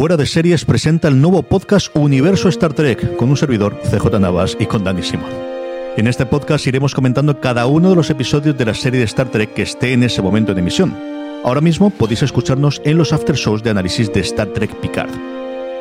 [0.00, 4.56] Fuera de Series presenta el nuevo podcast Universo Star Trek con un servidor, CJ Navas,
[4.58, 5.28] y con Dani Simón.
[5.98, 9.28] En este podcast iremos comentando cada uno de los episodios de la serie de Star
[9.28, 10.96] Trek que esté en ese momento de emisión.
[11.44, 15.10] Ahora mismo podéis escucharnos en los after shows de análisis de Star Trek Picard.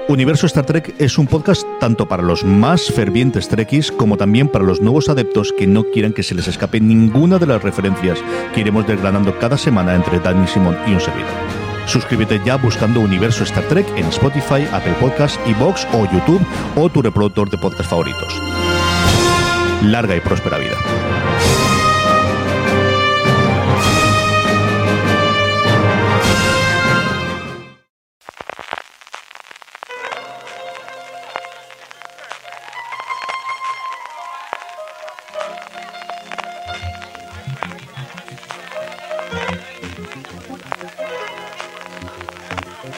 [0.09, 4.66] Universo Star Trek es un podcast tanto para los más fervientes Trekkies como también para
[4.66, 8.20] los nuevos adeptos que no quieran que se les escape ninguna de las referencias
[8.54, 11.69] que iremos desgranando cada semana entre Dani Simón y un servidor.
[11.85, 17.02] Suscríbete ya buscando Universo Star Trek en Spotify, Apple Podcasts, Evox o YouTube o tu
[17.02, 18.33] reproductor de podcast favoritos.
[19.83, 20.75] Larga y próspera vida.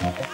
[0.04, 0.31] Okay.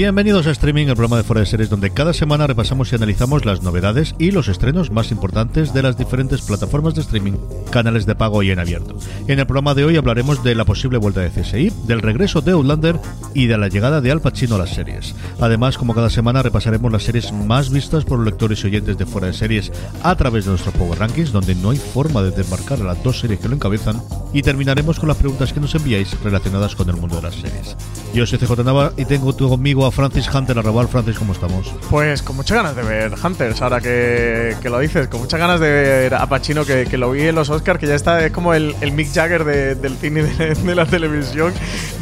[0.00, 3.44] Bienvenidos a Streaming, el programa de Fuera de Series, donde cada semana repasamos y analizamos
[3.44, 7.34] las novedades y los estrenos más importantes de las diferentes plataformas de streaming,
[7.70, 8.96] canales de pago y en abierto.
[9.28, 12.52] En el programa de hoy hablaremos de la posible vuelta de CSI, del regreso de
[12.52, 12.98] Outlander
[13.34, 15.14] y de la llegada de Al Pacino a las series.
[15.38, 19.04] Además, como cada semana, repasaremos las series más vistas por los lectores y oyentes de
[19.04, 19.70] Fuera de Series
[20.02, 23.20] a través de nuestro Power Rankings, donde no hay forma de desmarcar a las dos
[23.20, 24.00] series que lo encabezan,
[24.32, 27.76] y terminaremos con las preguntas que nos enviáis relacionadas con el mundo de las series.
[28.14, 30.88] Yo soy CJ Nava y tengo conmigo a Francis Hunter Arrabal.
[30.88, 31.72] Francis, ¿cómo estamos?
[31.90, 35.60] Pues con muchas ganas de ver Hunters, ahora que, que lo dices, con muchas ganas
[35.60, 38.32] de ver a Pacino, que, que lo vi en los Oscars, que ya está, es
[38.32, 41.52] como el, el Mick Jagger de- del cine y de, de la televisión,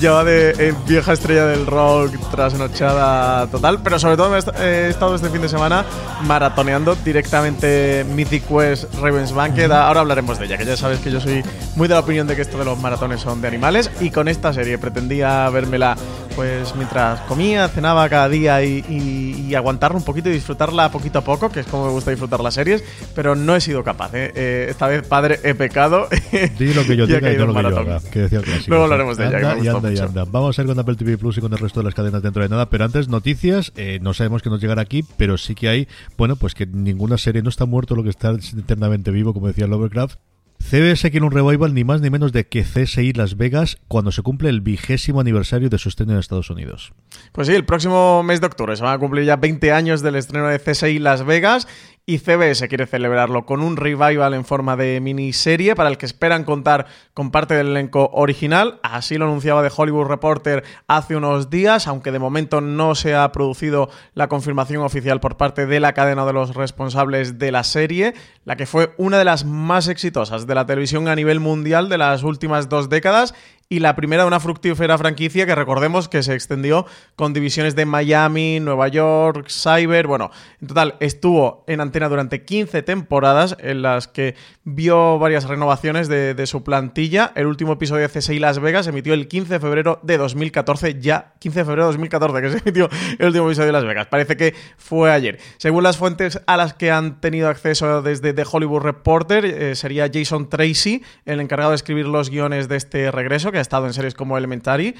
[0.01, 4.89] ya va de eh, vieja estrella del rock, trasnochada total, pero sobre todo me he
[4.89, 5.85] estado este fin de semana
[6.23, 11.21] maratoneando directamente Mythic Quest Raven's Banquet, ahora hablaremos de ella, que ya sabes que yo
[11.21, 11.43] soy
[11.77, 14.29] muy de la opinión de que esto de los maratones son de animales, y con
[14.29, 15.97] esta serie pretendía vérmela
[16.39, 21.19] pues mientras comía, cenaba cada día y, y- y aguantarla un poquito y disfrutarla poquito
[21.19, 24.15] a poco, que es como me gusta disfrutar las series, pero no he sido capaz.
[24.15, 24.31] ¿eh?
[24.37, 26.07] Eh, esta vez, padre, he pecado.
[26.57, 28.45] Di lo que yo Y diga y no lo que yo haga, que decía el
[28.45, 28.69] clásico.
[28.69, 30.25] Luego hablaremos de ella, que me Anda y gustó anda y anda.
[30.31, 32.41] Vamos a ir con Apple TV Plus y con el resto de las cadenas dentro
[32.41, 33.73] de nada, pero antes noticias.
[33.75, 37.19] eh, no sabemos qué nos llegará aquí, pero sí que hay, bueno, pues que ninguna
[37.19, 40.21] serie no está muerto lo que está eternamente vivo, como decía Lovecraft.
[40.61, 44.23] CBS quiere un revival ni más ni menos de que CSI Las Vegas cuando se
[44.23, 46.93] cumple el vigésimo aniversario de su estreno en Estados Unidos.
[47.33, 50.17] Pues sí, el próximo mes de octubre se van a cumplir ya 20 años del
[50.17, 51.67] estreno de CSI Las Vegas
[52.09, 56.43] y CBS quiere celebrarlo con un revival en forma de miniserie para el que esperan
[56.43, 58.81] contar con parte del elenco original.
[58.83, 63.31] Así lo anunciaba The Hollywood Reporter hace unos días, aunque de momento no se ha
[63.31, 68.15] producido la confirmación oficial por parte de la cadena de los responsables de la serie,
[68.47, 71.99] la que fue una de las más exitosas de la televisión a nivel mundial de
[71.99, 73.35] las últimas dos décadas
[73.71, 76.87] y la primera de una fructífera franquicia que recordemos que se extendió
[77.17, 80.07] con divisiones de Miami, Nueva York, Cyber.
[80.07, 80.31] Bueno,
[80.63, 86.47] en total estuvo en antena durante 15 temporadas en las que vio varias renovaciones de,
[86.47, 87.33] su plantilla.
[87.35, 90.99] El último episodio de CSI Las Vegas se emitió el 15 de febrero de 2014,
[90.99, 92.89] ya 15 de febrero de 2014 que se emitió
[93.19, 94.07] el último episodio de Las Vegas.
[94.07, 95.39] Parece que fue ayer.
[95.59, 100.09] Según las fuentes a las que han tenido acceso desde The Hollywood Reporter, eh, sería
[100.11, 104.15] Jason Tracy el encargado de escribir los guiones de este regreso, ha estado en series
[104.15, 104.95] como Elementary.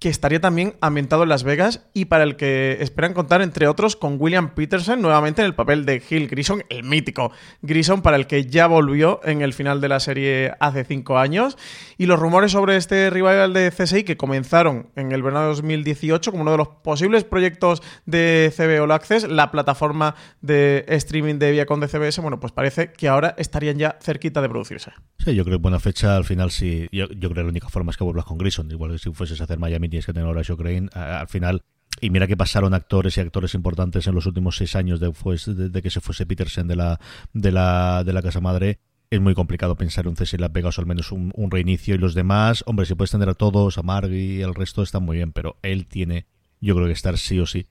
[0.00, 3.96] Que estaría también ambientado en Las Vegas y para el que esperan contar, entre otros,
[3.96, 8.26] con William Peterson nuevamente en el papel de Gil Grissom, el mítico Grissom, para el
[8.26, 11.58] que ya volvió en el final de la serie hace cinco años.
[11.98, 16.30] Y los rumores sobre este revival de CSI que comenzaron en el verano de 2018
[16.30, 21.52] como uno de los posibles proyectos de CB All Access, la plataforma de streaming de
[21.52, 24.92] Viacom de CBS, bueno, pues parece que ahora estarían ya cerquita de producirse.
[25.18, 26.88] Sí, yo creo que buena fecha al final sí.
[26.90, 29.12] Yo, yo creo que la única forma es que vuelvas con Grissom, igual que si
[29.12, 31.62] fueses a hacer Miami tienes que tener ahora Crane, al final
[32.00, 35.82] y mira que pasaron actores y actores importantes en los últimos seis años después de,
[35.82, 37.00] que se fuese Peterson de la,
[37.32, 38.78] de la, de la casa madre.
[39.10, 41.94] Es muy complicado pensar un César Las o al menos un, reinicio.
[41.94, 45.02] Y los demás, hombre, si puedes tener a todos, a Marg y el resto, están
[45.02, 46.26] muy bien, pero él tiene,
[46.60, 47.66] yo creo que estar sí o sí.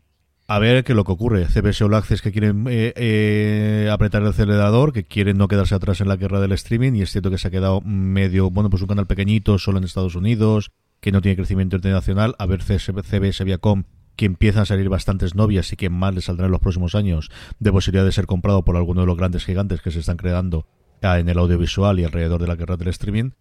[0.48, 1.46] A ver qué es lo que ocurre.
[1.46, 6.02] CBS All Access que quieren eh, eh, apretar el acelerador, que quieren no quedarse atrás
[6.02, 8.82] en la guerra del streaming, y es cierto que se ha quedado medio, bueno, pues
[8.82, 13.44] un canal pequeñito, solo en Estados Unidos, que no tiene crecimiento internacional, a ver CBS
[13.44, 13.84] Viacom
[14.16, 17.32] que empiezan a salir bastantes novias y que más le saldrá en los próximos años
[17.60, 20.68] de posibilidad de ser comprado por alguno de los grandes gigantes que se están creando
[21.02, 23.32] ah, en el audiovisual y alrededor de la guerra del streaming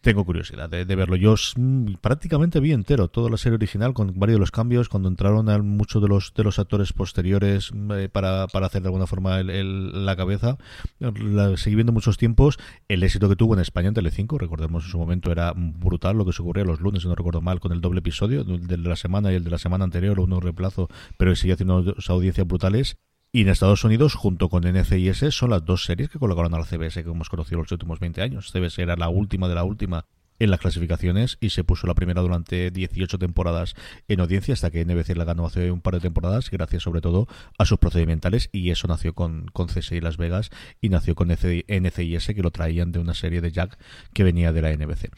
[0.00, 1.16] tengo curiosidad de, verlo.
[1.16, 5.08] Yo mm, prácticamente vi entero toda la serie original con varios de los cambios cuando
[5.08, 9.06] entraron muchos de los de los actores posteriores mm, eh, para, para, hacer de alguna
[9.06, 10.58] forma el, la cabeza.
[10.98, 12.58] La, seguí viendo muchos tiempos.
[12.88, 16.24] El éxito que tuvo en España en Telecinco, recordemos en su momento era brutal lo
[16.24, 18.88] que se ocurría los lunes, si no recuerdo mal, con el doble episodio del de
[18.88, 22.96] la semana y el de la semana anterior, uno reemplazo, pero sigue haciendo audiencias brutales.
[23.30, 26.64] Y en Estados Unidos, junto con NCIS, son las dos series que colocaron a la
[26.64, 28.50] CBS que hemos conocido los últimos 20 años.
[28.50, 30.06] CBS era la última de la última
[30.38, 33.74] en las clasificaciones y se puso la primera durante 18 temporadas
[34.06, 37.26] en audiencia hasta que NBC la ganó hace un par de temporadas gracias sobre todo
[37.58, 42.26] a sus procedimentales y eso nació con, con CSI Las Vegas y nació con NCIS
[42.28, 43.78] que lo traían de una serie de Jack
[44.12, 45.10] que venía de la NBC.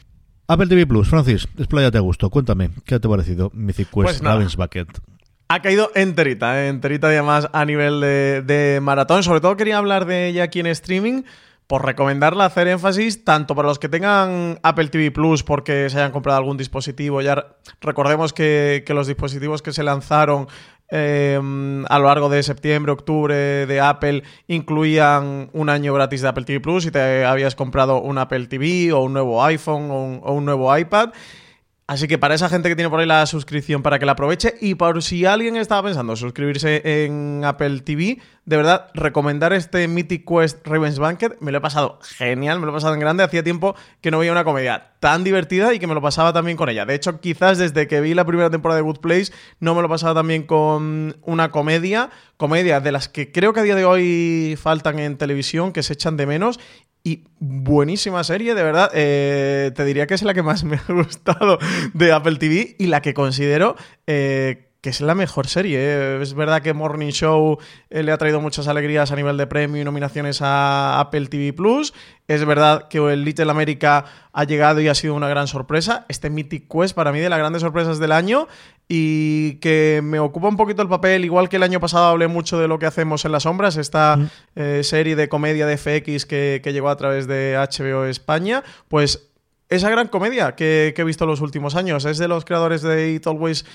[0.47, 4.55] Apple TV Plus, Francis, expláyate a gusto, cuéntame, ¿qué te ha parecido Mythic Quest pues
[4.57, 4.87] Bucket?
[5.53, 6.69] Ha caído enterita, ¿eh?
[6.69, 9.21] enterita además a nivel de, maratón.
[9.21, 11.23] Sobre todo quería hablar de ella aquí en streaming
[11.67, 16.13] por recomendarla, hacer énfasis tanto para los que tengan Apple TV Plus porque se hayan
[16.13, 17.21] comprado algún dispositivo.
[17.21, 17.47] Ya
[17.81, 20.47] recordemos que, los dispositivos que se lanzaron
[20.87, 26.45] em, a lo largo de septiembre, octubre de Apple incluían un año gratis de Apple
[26.45, 30.45] TV Plus si te habías comprado un Apple TV o un nuevo iPhone o un
[30.45, 31.09] nuevo iPad.
[31.91, 34.55] Así que para esa gente que tiene por ahí la suscripción para que la aproveche.
[34.61, 40.25] Y por si alguien estaba pensando suscribirse en Apple TV, de verdad recomendar este Mythic
[40.25, 43.43] Quest Ravens Banquet, me lo he pasado genial, me lo he pasado en grande, hacía
[43.43, 46.69] tiempo que no veía una comedia tan divertida y que me lo pasaba también con
[46.69, 46.85] ella.
[46.85, 49.89] De hecho, quizás desde que vi la primera temporada de Good Place no me lo
[49.89, 54.57] pasaba también con una comedia, comedia de las que creo que a día de hoy
[54.57, 56.57] faltan en televisión, que se echan de menos
[57.03, 58.91] y buenísima serie, de verdad.
[58.93, 61.57] Eh, te diría que es la que más me ha gustado
[61.93, 63.75] de Apple TV y la que considero
[64.07, 65.77] eh, que es la mejor serie.
[65.79, 66.19] ¿eh?
[66.21, 69.85] Es verdad que Morning Show le ha traído muchas alegrías a nivel de premio y
[69.85, 71.93] nominaciones a Apple TV Plus.
[72.27, 76.05] Es verdad que el Little America ha llegado y ha sido una gran sorpresa.
[76.09, 78.47] Este Mythic Quest para mí de las grandes sorpresas del año
[78.87, 82.59] y que me ocupa un poquito el papel, igual que el año pasado hablé mucho
[82.59, 84.17] de lo que hacemos en las sombras, esta
[84.55, 89.29] eh, serie de comedia de FX que, que, llegó a través de HBO España, pues
[89.69, 92.81] esa gran comedia que, que he visto en los últimos años es de los creadores
[92.81, 93.65] de It Always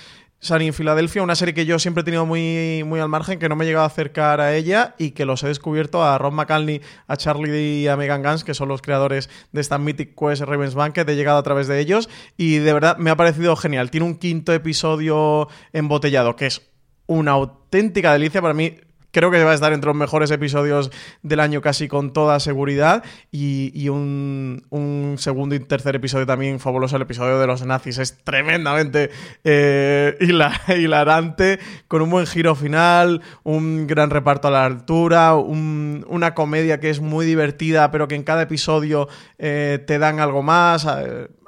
[0.46, 3.48] Sunny en Filadelfia, una serie que yo siempre he tenido muy, muy al margen, que
[3.48, 6.34] no me he llegado a acercar a ella y que los he descubierto a Ron
[6.34, 10.42] McCalney, a Charlie y a Megan Gans, que son los creadores de esta Mythic Quest
[10.42, 13.90] Ravens Banquet, he llegado a través de ellos y de verdad me ha parecido genial.
[13.90, 16.62] Tiene un quinto episodio embotellado, que es
[17.06, 18.78] una auténtica delicia para mí
[19.16, 20.90] creo que va a estar entre los mejores episodios
[21.22, 23.02] del año casi con toda seguridad.
[23.32, 27.96] Y, un, segundo y tercer episodio también fabuloso, el episodio de los nazis.
[27.96, 29.08] Es tremendamente
[29.42, 30.18] eh,
[30.76, 31.58] hilarante,
[31.88, 37.00] con un buen giro final, un gran reparto a la altura, una comedia que es
[37.00, 39.08] muy divertida, pero que en cada episodio
[39.38, 40.86] eh, te dan algo más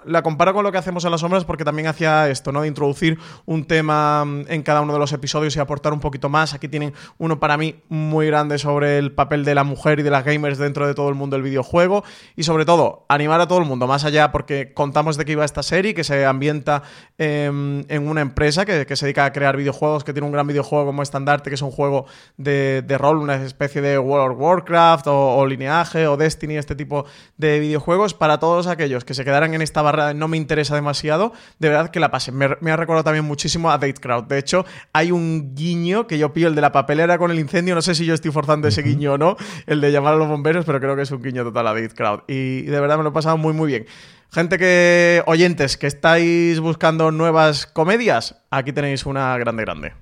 [0.04, 2.62] la comparo con lo que hacemos en las sombras porque también hacía esto, ¿no?
[2.62, 6.28] De introducir un tema mm, en cada uno de los episodios y aportar un poquito
[6.28, 6.54] más.
[6.54, 10.10] Aquí tienen uno para mí muy grande sobre el papel de la mujer y de
[10.10, 12.04] las gamers dentro de todo el mundo del videojuego.
[12.36, 15.44] Y sobre todo, animar a todo el mundo, más allá porque contamos de qué iba
[15.44, 16.82] esta serie, que se ambienta
[17.18, 20.86] em, en una empresa que, se dedica a crear videojuegos, que tiene un gran videojuego
[20.86, 25.36] como estandarte, que es un juego de, rol, una especie de World of Warcraft o,
[25.36, 27.04] o Lineaje o Destiny, este tipo
[27.36, 30.74] de videojuegos, para todos aquellos que se quedaran en esta barrera de no me interesa
[30.74, 32.32] demasiado, de verdad que la pasé.
[32.32, 34.24] Me, me ha recordado también muchísimo a Date Crowd.
[34.24, 37.74] De hecho, hay un guiño que yo pillo, el de la papelera con el incendio.
[37.74, 40.28] No sé si yo estoy forzando ese guiño o no, el de llamar a los
[40.28, 42.20] bomberos, pero creo que es un guiño total a Date Crowd.
[42.28, 43.86] Y, de verdad me lo he pasado muy, muy bien.
[44.30, 49.92] Gente que, oyentes, que estáis buscando nuevas comedias, aquí tenéis una grande, grande.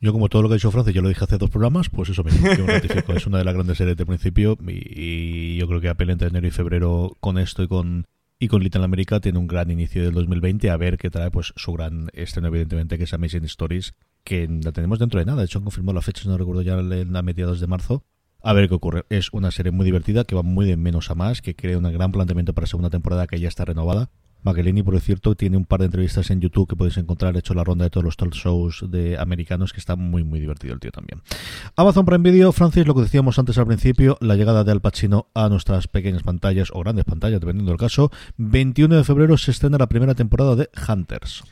[0.00, 2.10] Yo, como todo lo que ha dicho Francis, ya lo dije hace dos programas, pues
[2.10, 2.46] eso mismo.
[2.54, 3.14] Yo ratifico.
[3.14, 6.28] es una de las grandes series de principio y, y yo creo que Apple entre
[6.28, 8.06] enero y febrero con esto y con
[8.38, 11.52] y con Little America tiene un gran inicio del 2020 a ver qué trae pues
[11.56, 15.38] su gran estreno evidentemente que es Amazing Stories que la tenemos dentro de nada.
[15.38, 18.04] De hecho han confirmado la fecha no recuerdo ya a mediados de marzo.
[18.42, 19.04] A ver qué ocurre.
[19.08, 21.84] Es una serie muy divertida que va muy de menos a más que crea un
[21.84, 24.10] gran planteamiento para segunda temporada que ya está renovada
[24.44, 27.64] Magelini, por cierto, tiene un par de entrevistas en YouTube que podéis encontrar, hecho la
[27.64, 30.92] ronda de todos los talk shows de americanos, que está muy, muy divertido el tío
[30.92, 31.22] también.
[31.76, 35.28] Amazon Prime Video, Francis, lo que decíamos antes al principio, la llegada de Al Pacino
[35.34, 38.10] a nuestras pequeñas pantallas o grandes pantallas, dependiendo del caso.
[38.36, 41.42] 21 de febrero se estrena la primera temporada de Hunters.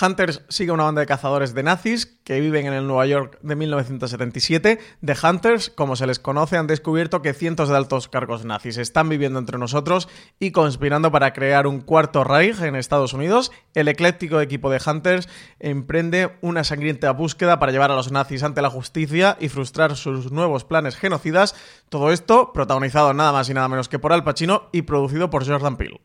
[0.00, 3.56] Hunters sigue una banda de cazadores de nazis que viven en el Nueva York de
[3.56, 4.78] 1977.
[5.04, 9.08] The Hunters, como se les conoce, han descubierto que cientos de altos cargos nazis están
[9.08, 13.50] viviendo entre nosotros y conspirando para crear un cuarto Reich en Estados Unidos.
[13.74, 15.28] El ecléctico equipo de Hunters
[15.58, 20.32] emprende una sangrienta búsqueda para llevar a los nazis ante la justicia y frustrar sus
[20.32, 21.54] nuevos planes genocidas.
[21.88, 25.46] Todo esto protagonizado nada más y nada menos que por Al Pacino y producido por
[25.46, 26.00] Jordan Peele.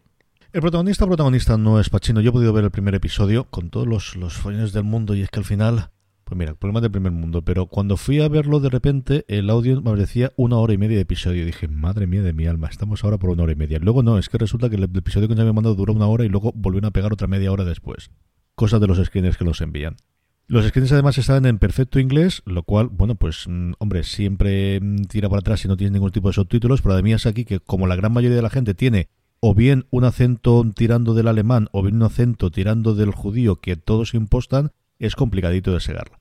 [0.56, 2.22] El protagonista protagonista no es Pacino.
[2.22, 5.22] Yo he podido ver el primer episodio con todos los, los follones del mundo y
[5.22, 5.90] es que al final,
[6.24, 7.42] pues mira, problemas del primer mundo.
[7.42, 10.96] Pero cuando fui a verlo de repente, el audio me parecía una hora y media
[10.96, 11.42] de episodio.
[11.42, 13.80] Y dije, madre mía de mi alma, estamos ahora por una hora y media.
[13.80, 16.24] Luego no, es que resulta que el episodio que ya me mandado duró una hora
[16.24, 18.12] y luego volvieron a pegar otra media hora después.
[18.56, 19.98] Cosas de los screeners que los envían.
[20.48, 25.04] Los screeners además estaban en perfecto inglés, lo cual, bueno, pues, mm, hombre, siempre mm,
[25.10, 27.88] tira para atrás si no tienes ningún tipo de subtítulos, pero además aquí que como
[27.88, 29.10] la gran mayoría de la gente tiene
[29.48, 33.76] o bien un acento tirando del alemán o bien un acento tirando del judío que
[33.76, 36.20] todos impostan, es complicadito de segarla.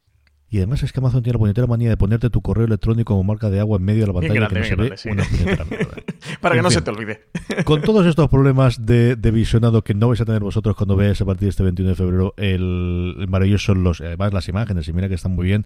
[0.51, 3.25] Y además es que Amazon tiene la puñetera manía de ponerte tu correo electrónico como
[3.25, 5.09] marca de agua en medio de la pantalla grande, que no se grande, ve sí.
[5.09, 5.65] una.
[6.43, 6.79] Para que no fin.
[6.79, 7.23] se te olvide.
[7.65, 11.19] Con todos estos problemas de, de visionado que no vais a tener vosotros cuando veáis
[11.23, 14.93] a partir de este 21 de febrero el, el maravilloso los además las imágenes y
[14.93, 15.65] mira que están muy bien.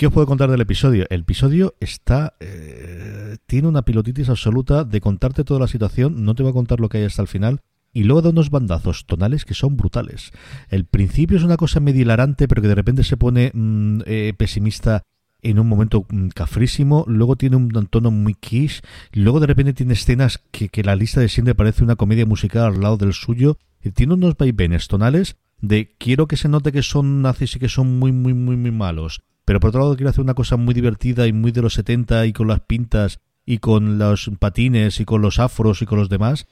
[0.00, 1.04] ¿Qué os puedo contar del episodio?
[1.10, 4.84] El episodio está eh, tiene una pilotitis absoluta.
[4.84, 7.28] De contarte toda la situación, no te va a contar lo que hay hasta el
[7.28, 7.60] final.
[7.92, 10.32] Y luego da unos bandazos tonales que son brutales.
[10.70, 14.32] El principio es una cosa medio hilarante, pero que de repente se pone mm, eh,
[14.38, 15.02] pesimista
[15.42, 18.80] en un momento mm, cafrísimo, luego tiene un tono muy quiche,
[19.12, 22.80] luego de repente tiene escenas que, la lista de siempre parece una comedia musical al
[22.80, 27.20] lado del suyo, y tiene unos vaivenes tonales de quiero que se note que son
[27.20, 30.22] nazis y que son muy, muy, muy, muy malos, pero por otro lado quiero hacer
[30.22, 33.98] una cosa muy divertida y muy de los 70 y con las pintas y con
[33.98, 36.46] los patines y con los afros y con los demás,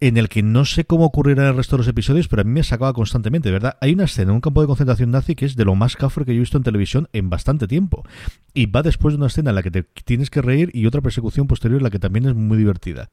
[0.00, 2.46] en el que no sé cómo ocurrirá en el resto de los episodios, pero a
[2.46, 3.76] mí me sacaba constantemente, ¿verdad?
[3.82, 6.24] Hay una escena en un campo de concentración nazi que es de lo más cafre
[6.24, 8.02] que yo he visto en televisión en bastante tiempo.
[8.54, 11.02] Y va después de una escena en la que te tienes que reír y otra
[11.02, 13.10] persecución posterior en la que también es muy divertida.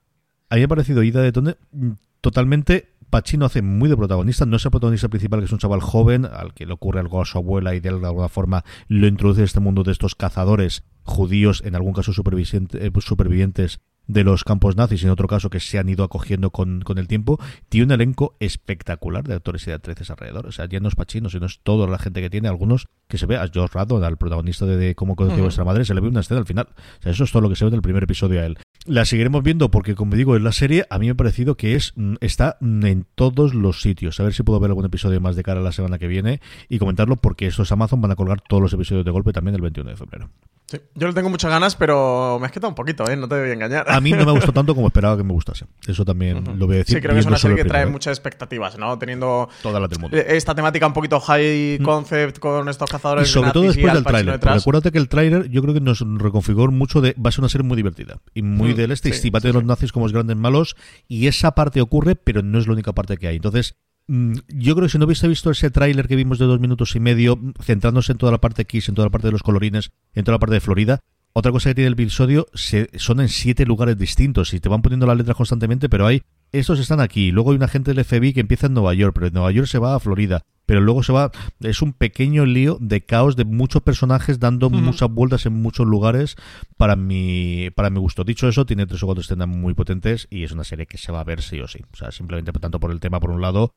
[0.49, 1.91] A ha parecido ida de tono mm,
[2.21, 2.92] totalmente.
[3.13, 6.25] Pacino hace muy de protagonista, no es el protagonista principal, que es un chaval joven,
[6.25, 9.45] al que le ocurre algo a su abuela y de alguna forma lo introduce en
[9.45, 14.75] este mundo de estos cazadores judíos, en algún caso eh, pues, supervivientes de los campos
[14.77, 17.39] nazis y en otro caso que se han ido acogiendo con, con el tiempo,
[17.69, 20.47] tiene un elenco espectacular de actores y de actrices alrededor.
[20.47, 23.19] O sea, ya no es Pacino, sino es toda la gente que tiene, algunos que
[23.19, 25.43] se ve, a Josh Radon, al protagonista de, de Cómo conocí a Ujú.
[25.43, 26.67] vuestra madre, se le ve una escena al final.
[26.71, 28.57] O sea, eso es todo lo que se ve en el primer episodio a él.
[28.85, 31.75] La seguiremos viendo porque, como digo, en la serie a mí me ha parecido que
[31.75, 34.19] es mm, está mm, en todos los sitios.
[34.19, 36.41] A ver si puedo ver algún episodio más de cara a la semana que viene
[36.67, 39.61] y comentarlo porque estos Amazon van a colgar todos los episodios de golpe también el
[39.61, 40.29] 21 de febrero.
[40.65, 40.79] Sí.
[40.95, 43.15] Yo le tengo muchas ganas, pero me has quitado un poquito, ¿eh?
[43.17, 43.91] No te voy a engañar.
[43.91, 45.65] A mí no me gustó tanto como esperaba que me gustase.
[45.85, 46.95] Eso también lo voy a decir.
[46.95, 48.97] Sí, creo que es una serie que trae muchas expectativas, ¿no?
[48.97, 50.17] Teniendo Todas las del mundo.
[50.17, 53.67] eh, esta temática un poquito high concept con estos Y cazadores sobre de todo y
[53.67, 54.39] después del tráiler.
[54.49, 57.49] Acuérdate que el tráiler yo creo que nos reconfiguró mucho de va a ser una
[57.49, 59.67] serie muy divertida y muy Mm, del este y sí, de sí, los sí.
[59.67, 60.75] nazis como los grandes malos
[61.07, 63.35] y esa parte ocurre pero no es la única parte que hay.
[63.35, 63.75] Entonces
[64.07, 66.99] yo creo que si no hubiese visto ese tráiler que vimos de dos minutos y
[66.99, 69.91] medio mm, centrándose en toda la parte Kiss, en toda la parte de los colorines,
[70.13, 70.99] en toda la parte de Florida,
[71.33, 74.81] otra cosa que tiene el episodio se, son en siete lugares distintos y te van
[74.81, 78.33] poniendo las letras constantemente, pero hay estos están aquí, luego hay una gente del FBI
[78.33, 81.01] que empieza en Nueva York, pero de Nueva York se va a Florida, pero luego
[81.01, 81.31] se va,
[81.61, 86.35] es un pequeño lío de caos de muchos personajes dando muchas vueltas en muchos lugares
[86.77, 88.23] para mi, para mi gusto.
[88.23, 91.11] Dicho eso, tiene tres o cuatro escenas muy potentes y es una serie que se
[91.11, 91.79] va a ver sí o sí.
[91.91, 93.73] O sea, simplemente tanto por el tema por un lado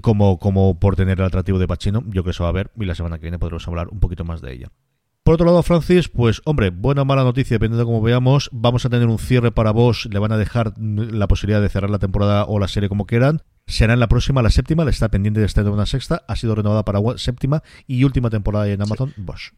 [0.00, 2.84] como, por tener el atractivo de Pacino, yo creo que se va a ver y
[2.84, 4.68] la semana que viene podremos hablar un poquito más de ella.
[5.22, 8.86] Por otro lado, Francis, pues hombre, buena o mala noticia, dependiendo de cómo veamos, vamos
[8.86, 11.98] a tener un cierre para vos, le van a dejar la posibilidad de cerrar la
[11.98, 13.42] temporada o la serie como quieran.
[13.66, 16.36] Será en la próxima, la séptima, le está pendiente de estar en una sexta, ha
[16.36, 19.52] sido renovada para séptima y última temporada en Amazon, Bosch.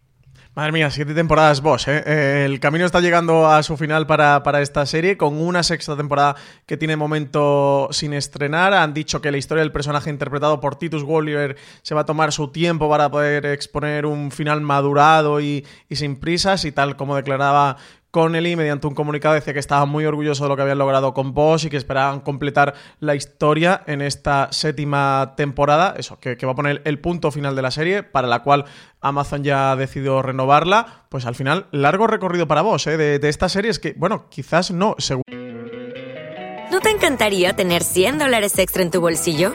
[0.55, 2.03] Madre mía, siete temporadas Bosch, ¿eh?
[2.05, 2.45] ¿eh?
[2.45, 6.37] El camino está llegando a su final para, para, esta serie, con una sexta temporada
[6.67, 8.75] que tiene momento sin estrenar.
[8.75, 12.33] Han dicho que la historia del personaje interpretado por Titus Wolliver se va a tomar
[12.33, 17.17] su tiempo para poder exponer un final madurado y, y sin prisas, y tal como
[17.17, 17.79] declaraba
[18.13, 21.33] Connelly, mediante un comunicado, decía que estaba muy orgulloso de lo que habían logrado con
[21.33, 25.95] Bosch y que esperaban completar la historia en esta séptima temporada.
[25.97, 28.67] Eso, que, va a poner el punto final de la serie, para la cual
[29.01, 31.07] Amazon ya ha decidido renovarla.
[31.09, 32.99] Pues al final, largo recorrido para Bosch ¿eh?
[32.99, 33.71] de, de esta serie.
[33.71, 35.25] Es que, bueno, quizás no, seguro.
[36.71, 39.55] ¿No te encantaría tener 100 dólares extra en tu bolsillo?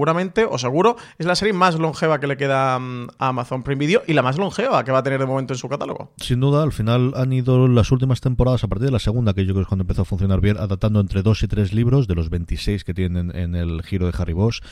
[0.00, 3.78] seguramente o seguro es la serie más longeva que le queda mm, a Amazon Prime
[3.78, 6.14] Video y la más longeva que va a tener de momento en su catálogo.
[6.16, 9.44] Sin duda, al final han ido las últimas temporadas a partir de la segunda, que
[9.44, 12.08] yo creo que es cuando empezó a funcionar bien, adaptando entre dos y tres libros
[12.08, 14.62] de los 26 que tienen en el giro de Harry Bosch.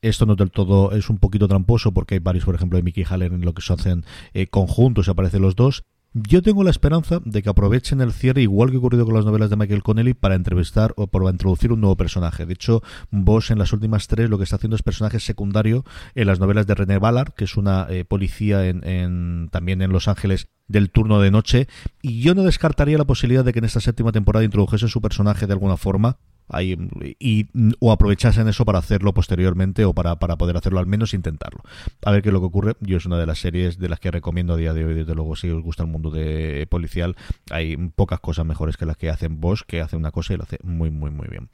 [0.00, 3.04] Esto no del todo es un poquito tramposo porque hay varios, por ejemplo, de Mickey
[3.04, 5.84] Haller en lo que se hacen eh, conjuntos aparecen los dos.
[6.14, 9.26] Yo tengo la esperanza de que aprovechen el cierre, igual que ha ocurrido con las
[9.26, 12.46] novelas de Michael Connelly, para entrevistar o para introducir un nuevo personaje.
[12.46, 15.84] De hecho, Bosch en las últimas tres lo que está haciendo es personaje secundario
[16.14, 20.08] en las novelas de René Ballard, que es una eh, policía en, también en Los
[20.08, 21.68] Ángeles del turno de noche.
[22.00, 25.46] Y yo no descartaría la posibilidad de que en esta séptima temporada introdujese su personaje
[25.46, 26.18] de alguna forma
[26.60, 27.46] y
[27.80, 31.62] o aprovechasen eso para hacerlo posteriormente o para, para poder hacerlo al menos intentarlo
[32.04, 34.00] a ver qué es lo que ocurre yo es una de las series de las
[34.00, 37.16] que recomiendo a día de hoy desde luego si os gusta el mundo de policial
[37.50, 40.44] hay pocas cosas mejores que las que hacen Bosch que hace una cosa y lo
[40.44, 41.50] hace muy muy muy bien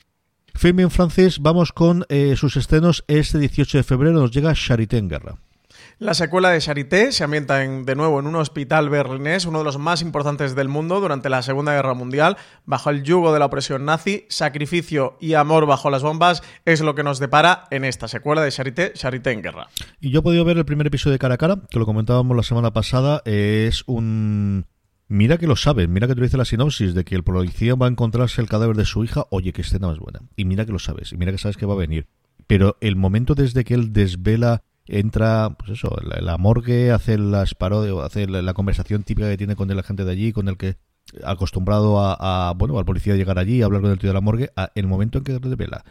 [0.57, 3.05] Filming Francis, vamos con eh, sus estrenos.
[3.09, 5.37] Este 18 de febrero nos llega Charité en Guerra.
[6.05, 9.79] La secuela de Charité se ambienta de nuevo en un hospital berlinés, uno de los
[9.79, 13.87] más importantes del mundo durante la Segunda Guerra Mundial, bajo el yugo de la opresión
[13.87, 18.43] nazi, sacrificio y amor bajo las bombas es lo que nos depara en esta secuela
[18.43, 19.69] de Charité, Charité en Guerra.
[19.99, 22.37] Y yo he podido ver el primer episodio de cara a cara, que lo comentábamos
[22.37, 24.67] la semana pasada, es un...
[25.09, 27.87] Mira que lo saben, mira que te dice la sinopsis de que el policía va
[27.87, 30.21] a encontrarse el cadáver de su hija, oye, qué escena más buena.
[30.37, 32.09] Y mira que lo sabes, y mira que sabes que va a venir.
[32.47, 37.55] Pero el momento desde que él desvela entra, pues eso, la, la morgue, hace las
[37.55, 40.77] parodias, hace la, conversación típica que tiene con el agente de allí, con el que
[41.25, 44.51] acostumbrado a, bueno, al policía llegar allí, a hablar con el tío de la morgue,
[44.57, 45.85] a, el momento en que revela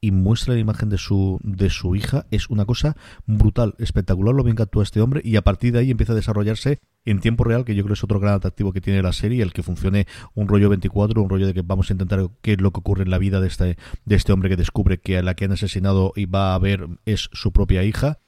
[0.00, 4.44] y muestra la imagen de su, de su hija, es una cosa brutal, espectacular lo
[4.44, 7.42] bien que actúa este hombre y a partir de ahí empieza a desarrollarse en tiempo
[7.42, 10.06] real, que yo creo es otro gran atractivo que tiene la serie, el que funcione
[10.34, 13.02] un rollo 24, un rollo de que vamos a intentar qué es lo que ocurre
[13.02, 15.52] en la vida de este, de este hombre que descubre que a la que han
[15.52, 18.18] asesinado y va a ver es su propia hija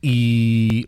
[0.00, 0.86] y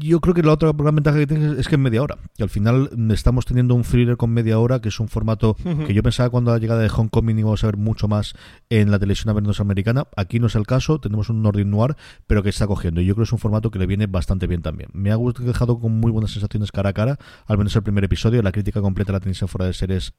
[0.00, 2.18] yo creo que la otra gran ventaja que tiene es que es media hora.
[2.36, 5.94] Que al final estamos teniendo un thriller con media hora, que es un formato que
[5.94, 8.34] yo pensaba cuando la llegada de Hong Kong íbamos a ver mucho más
[8.70, 10.04] en la televisión americana.
[10.16, 13.00] Aquí no es el caso, tenemos un Nordic Noir, pero que está cogiendo.
[13.00, 14.90] Y yo creo que es un formato que le viene bastante bien también.
[14.92, 18.42] Me ha dejado con muy buenas sensaciones cara a cara, al menos el primer episodio.
[18.42, 20.14] La crítica completa la tenéis en fuera de series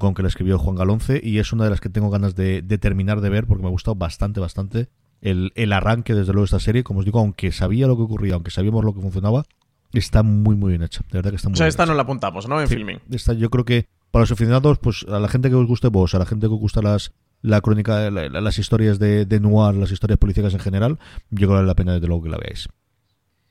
[0.00, 2.62] .com que la escribió Juan Galonce y es una de las que tengo ganas de,
[2.62, 4.88] de terminar de ver porque me ha gustado bastante, bastante
[5.20, 8.02] el, el, arranque, desde luego, de esta serie, como os digo, aunque sabía lo que
[8.02, 9.44] ocurría, aunque sabíamos lo que funcionaba,
[9.92, 11.02] está muy, muy bien hecha.
[11.10, 12.60] De verdad que está muy O sea, esta no la apuntamos, ¿no?
[12.60, 13.00] En filming.
[13.10, 16.14] Esta, yo creo que para los aficionados, pues a la gente que os guste vos,
[16.14, 19.92] a la gente que os gusta las la crónica, las historias de, de, noir, las
[19.92, 20.98] historias políticas en general,
[21.30, 22.68] yo creo que vale la pena desde luego que la veáis.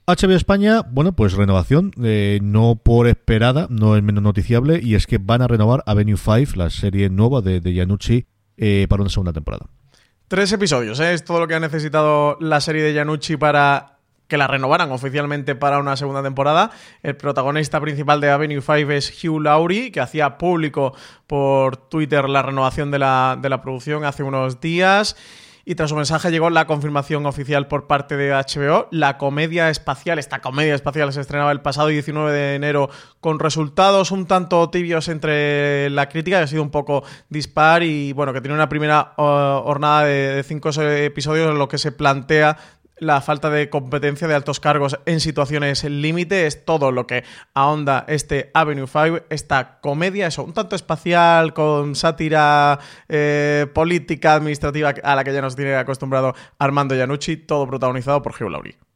[0.07, 5.05] HBO España, bueno, pues renovación, eh, no por esperada, no es menos noticiable, y es
[5.05, 8.25] que van a renovar Avenue 5, la serie nueva de, de Yanucci,
[8.55, 9.67] eh, para una segunda temporada.
[10.27, 11.13] Tres episodios, ¿eh?
[11.13, 15.55] es todo lo que ha necesitado la serie de Yanucci para que la renovaran oficialmente
[15.55, 16.69] para una segunda temporada.
[17.01, 20.93] El protagonista principal de Avenue 5 es Hugh Laurie, que hacía público
[21.27, 25.15] por Twitter la renovación de la, de la producción hace unos días
[25.69, 28.87] y tras su mensaje llegó la confirmación oficial por parte de HBO.
[28.89, 34.11] La comedia espacial, esta comedia espacial se estrenaba el pasado 19 de enero con resultados
[34.11, 38.39] un tanto tibios entre la crítica, que ha sido un poco dispar y bueno, que
[38.39, 42.57] tiene una primera uh, jornada de, de cinco episodios en lo que se plantea
[42.99, 48.05] la falta de competencia de altos cargos en situaciones límite es todo lo que ahonda
[48.07, 52.79] este Avenue 5, esta comedia, eso, un tanto espacial, con sátira
[53.09, 58.33] eh, política, administrativa a la que ya nos tiene acostumbrado Armando Iannucci, todo protagonizado por
[58.33, 58.86] Hugh Laurie.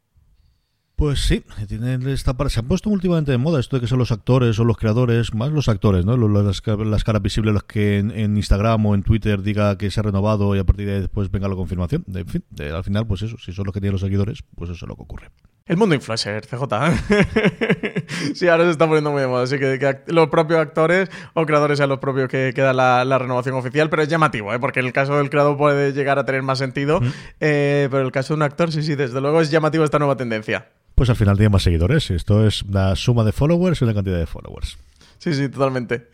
[1.01, 4.11] Pues sí, tienen esta se han puesto últimamente de moda esto de que son los
[4.11, 6.15] actores o los creadores, más los actores, ¿no?
[6.15, 10.03] Las, las caras visibles, los que en, Instagram o en Twitter diga que se ha
[10.03, 12.05] renovado y a partir de ahí después venga la confirmación.
[12.13, 14.85] En fin, al final, pues eso, si son los que tienen los seguidores, pues eso
[14.85, 15.31] es lo que ocurre.
[15.65, 16.61] El mundo influencer, CJ.
[18.35, 21.79] sí, ahora se está poniendo muy de moda, así que, los propios actores o creadores
[21.79, 24.59] sean los propios que, queda la, renovación oficial, pero es llamativo, ¿eh?
[24.59, 27.01] porque el caso del creador puede llegar a tener más sentido,
[27.39, 30.15] eh, pero el caso de un actor, sí, sí, desde luego es llamativo esta nueva
[30.15, 30.67] tendencia
[31.01, 32.11] pues al final tiene más seguidores.
[32.11, 34.77] Esto es la suma de followers y una cantidad de followers.
[35.17, 36.11] Sí, sí, totalmente.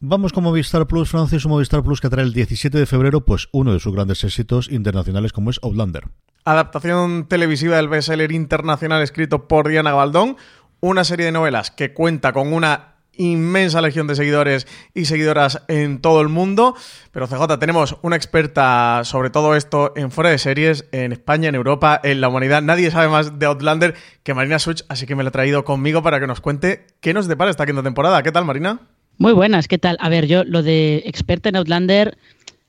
[0.00, 3.72] Vamos con Movistar Plus, Francis, Movistar Plus que trae el 17 de febrero pues uno
[3.72, 6.08] de sus grandes éxitos internacionales como es Outlander.
[6.44, 10.36] Adaptación televisiva del bestseller internacional escrito por Diana Gabaldón,
[10.80, 16.00] una serie de novelas que cuenta con una inmensa legión de seguidores y seguidoras en
[16.00, 16.74] todo el mundo.
[17.12, 21.54] Pero CJ, tenemos una experta sobre todo esto en fuera de series, en España, en
[21.54, 22.62] Europa, en la humanidad.
[22.62, 26.02] Nadie sabe más de Outlander que Marina Such, así que me la he traído conmigo
[26.02, 28.22] para que nos cuente qué nos depara esta quinta temporada.
[28.22, 28.80] ¿Qué tal, Marina?
[29.18, 29.96] Muy buenas, ¿qué tal?
[30.00, 32.18] A ver, yo lo de experta en Outlander,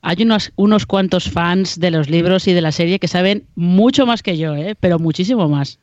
[0.02, 4.06] hay unos, unos cuantos fans de los libros y de la serie que saben mucho
[4.06, 4.76] más que yo, ¿eh?
[4.80, 5.80] pero muchísimo más.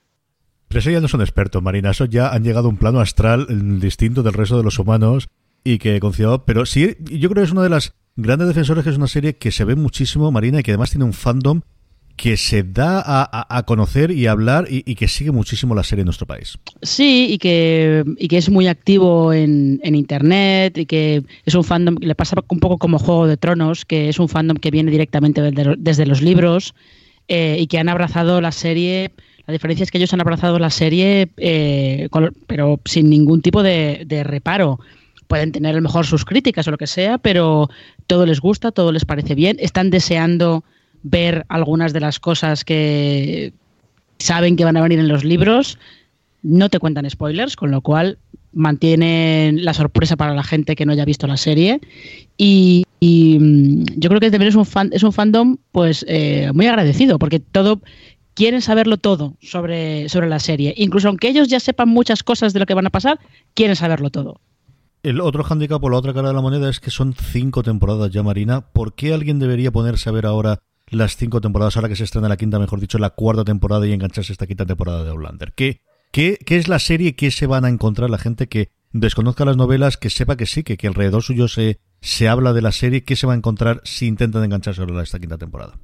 [0.72, 1.90] Pero eso ya no son expertos, Marina.
[1.90, 3.46] Eso ya han llegado a un plano astral
[3.78, 5.28] distinto del resto de los humanos
[5.64, 6.46] y que confiado.
[6.46, 9.36] Pero sí, yo creo que es una de las grandes defensores que es una serie
[9.36, 11.60] que se ve muchísimo, Marina, y que además tiene un fandom
[12.16, 16.06] que se da a, conocer y a hablar y, que sigue muchísimo la serie en
[16.06, 16.58] nuestro país.
[16.80, 21.96] Sí, y que, y que es muy activo en, internet y que es un fandom,
[22.00, 25.42] le pasa un poco como Juego de Tronos, que es un fandom que viene directamente
[25.42, 26.74] desde, los libros
[27.28, 29.10] eh, y que han abrazado la serie
[29.46, 32.08] la diferencia es que ellos han abrazado la serie, eh,
[32.46, 34.78] pero sin ningún tipo de, reparo.
[35.26, 37.68] Pueden tener a lo mejor sus críticas o lo que sea, pero
[38.06, 39.56] todo les gusta, todo les parece bien.
[39.58, 40.62] Están deseando
[41.02, 43.52] ver algunas de las cosas que
[44.18, 45.78] saben que van a venir en los libros.
[46.42, 48.18] No te cuentan spoilers, con lo cual
[48.52, 51.80] mantienen la sorpresa para la gente que no haya visto la serie.
[52.36, 56.66] Y, mm, yo creo que también es un, fan, es un fandom pues eh, muy
[56.66, 57.80] agradecido, porque todo
[58.34, 60.74] quieren saberlo todo sobre, sobre la serie.
[60.76, 63.18] Incluso aunque ellos ya sepan muchas cosas de lo que van a pasar,
[63.54, 64.40] quieren saberlo todo.
[65.02, 68.10] El otro handicap o la otra cara de la moneda es que son cinco temporadas
[68.12, 68.60] ya, Marina.
[68.72, 72.28] ¿Por qué alguien debería ponerse a ver ahora las cinco temporadas, ahora que se estrena
[72.28, 75.54] la quinta, mejor dicho, la cuarta temporada y engancharse esta quinta temporada de Outlander?
[75.54, 75.80] ¿Qué,
[76.12, 77.16] qué, qué es la serie?
[77.16, 80.62] ¿Qué se van a encontrar la gente que desconozca las novelas, que sepa que sí,
[80.62, 83.02] que, que alrededor suyo se, se habla de la serie?
[83.02, 85.80] ¿Qué se va a encontrar si intentan engancharse a esta quinta temporada?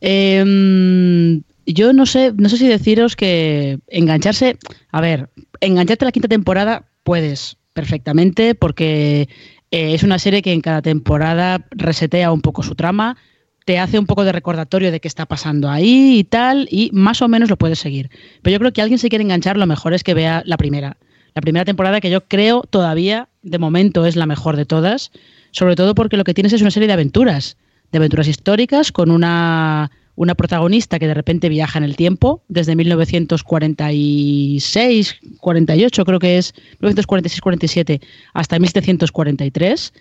[0.00, 4.58] Eh, yo no sé, no sé si deciros que engancharse,
[4.90, 9.28] a ver, engancharte a la quinta temporada puedes perfectamente porque
[9.70, 13.16] eh, es una serie que en cada temporada resetea un poco su trama,
[13.64, 17.22] te hace un poco de recordatorio de qué está pasando ahí y tal, y más
[17.22, 18.10] o menos lo puedes seguir.
[18.42, 20.98] Pero yo creo que alguien se quiere enganchar, lo mejor es que vea la primera.
[21.34, 25.10] La primera temporada que yo creo todavía, de momento, es la mejor de todas,
[25.50, 27.56] sobre todo porque lo que tienes es una serie de aventuras,
[27.90, 32.76] de aventuras históricas con una una protagonista que de repente viaja en el tiempo, desde
[32.76, 38.00] 1946, 48 creo que es, 1946-47
[38.32, 39.92] hasta 1743,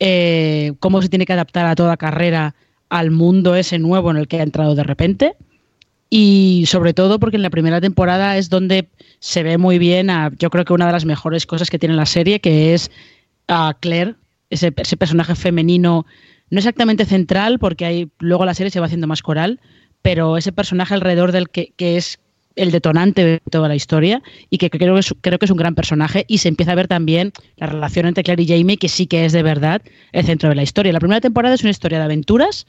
[0.00, 2.54] eh, cómo se tiene que adaptar a toda carrera
[2.88, 5.34] al mundo ese nuevo en el que ha entrado de repente.
[6.10, 10.30] Y sobre todo porque en la primera temporada es donde se ve muy bien, a,
[10.38, 12.90] yo creo que una de las mejores cosas que tiene la serie, que es
[13.48, 14.16] a Claire,
[14.50, 16.04] ese, ese personaje femenino
[16.52, 19.58] no exactamente central, porque hay, luego la serie se va haciendo más coral,
[20.02, 22.18] pero ese personaje alrededor del que, es
[22.56, 25.56] el detonante de toda la historia y que creo que, es, creo que es un
[25.56, 28.90] gran personaje y se empieza a ver también la relación entre Claire y Jamie que
[28.90, 29.80] sí que es de verdad
[30.12, 30.92] el centro de la historia.
[30.92, 32.66] La primera temporada es una historia de aventuras,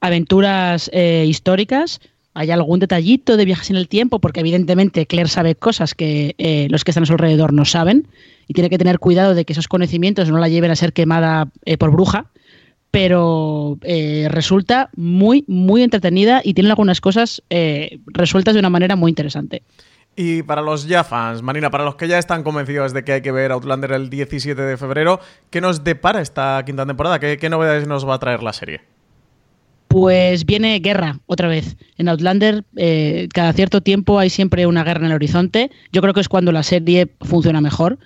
[0.00, 2.00] aventuras eh, históricas,
[2.32, 6.66] hay algún detallito de viajes en el tiempo porque evidentemente Claire sabe cosas que eh,
[6.70, 8.08] los que están a su alrededor no saben
[8.46, 11.50] y tiene que tener cuidado de que esos conocimientos no la lleven a ser quemada
[11.66, 12.30] eh, por bruja
[12.90, 18.96] pero eh, resulta muy, muy entretenida y tiene algunas cosas eh, resueltas de una manera
[18.96, 19.62] muy interesante.
[20.16, 23.22] Y para los ya fans, Marina, para los que ya están convencidos de que hay
[23.22, 25.20] que ver Outlander el 17 de febrero,
[25.50, 27.20] ¿qué nos depara esta quinta temporada?
[27.20, 28.80] ¿Qué, novedades nos va a traer la serie?
[29.86, 31.76] Pues viene guerra otra vez.
[31.98, 35.70] En Outlander, eh, cada cierto tiempo hay siempre una guerra en el horizonte.
[35.92, 37.98] Yo creo que es cuando la serie funciona mejor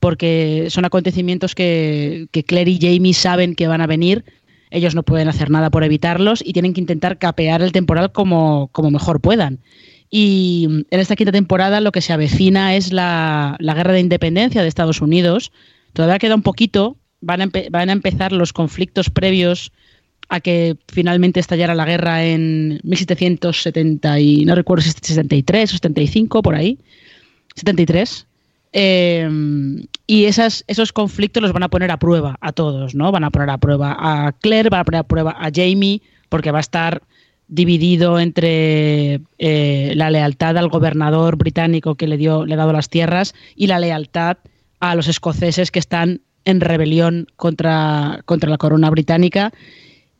[0.00, 4.24] porque son acontecimientos que, Claire y Jamie saben que van a venir,
[4.70, 8.68] ellos no pueden hacer nada por evitarlos y tienen que intentar capear el temporal como,
[8.72, 9.60] como mejor puedan.
[10.10, 14.62] Y en esta quinta temporada lo que se avecina es la, la guerra de independencia
[14.62, 15.52] de Estados Unidos.
[15.92, 19.72] Todavía queda un poquito, van a, van a empezar los conflictos previos
[20.28, 25.72] a que finalmente estallara la guerra en 1770 y no recuerdo si es 73 o
[25.74, 26.78] 75 por ahí
[27.54, 28.26] 73
[28.78, 29.26] Eh,
[30.06, 33.30] y esas, esos conflictos los van a poner a prueba a todos no van a
[33.30, 36.60] poner a prueba a Claire van a poner a prueba a Jamie porque va a
[36.60, 37.00] estar
[37.48, 42.90] dividido entre eh, la lealtad al gobernador británico que le dio le ha dado las
[42.90, 44.36] tierras y la lealtad
[44.80, 49.52] a los escoceses que están en rebelión contra, contra la corona británica.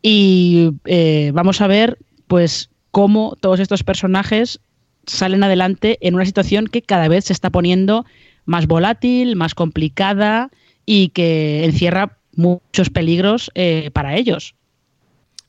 [0.03, 4.61] Y eh, vamos a ver pues cómo todos estos personajes
[5.07, 8.05] salen adelante en una situación que cada vez se está poniendo
[8.47, 10.51] más volátil, más complicada
[10.87, 14.55] y que encierra muchos peligros eh, para ellos.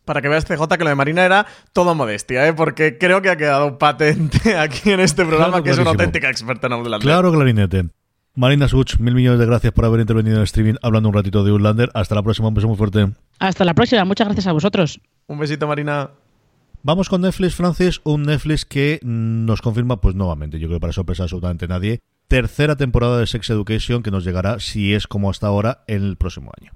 [0.05, 2.53] Para que veas, CJ, que lo de Marina era todo modestia, ¿eh?
[2.53, 6.29] porque creo que ha quedado patente aquí en este programa Claro, que es una auténtica
[6.29, 7.01] experta en Outlander.
[7.01, 7.89] Claro, clarinete.
[8.33, 11.43] Marina Such, mil millones de gracias por haber intervenido en el streaming hablando un ratito
[11.43, 11.89] de Outlander.
[11.93, 13.07] Hasta la próxima, un beso muy fuerte.
[13.39, 14.99] Hasta la próxima, muchas gracias a vosotros.
[15.25, 16.11] Un besito, Marina.
[16.83, 20.93] Vamos con Netflix, Francis, un Netflix que nos confirma, pues nuevamente, yo creo que para
[20.93, 25.47] sorpresa absolutamente nadie, tercera temporada de Sex Education que nos llegará, si es como hasta
[25.47, 26.71] ahora, el próximo año.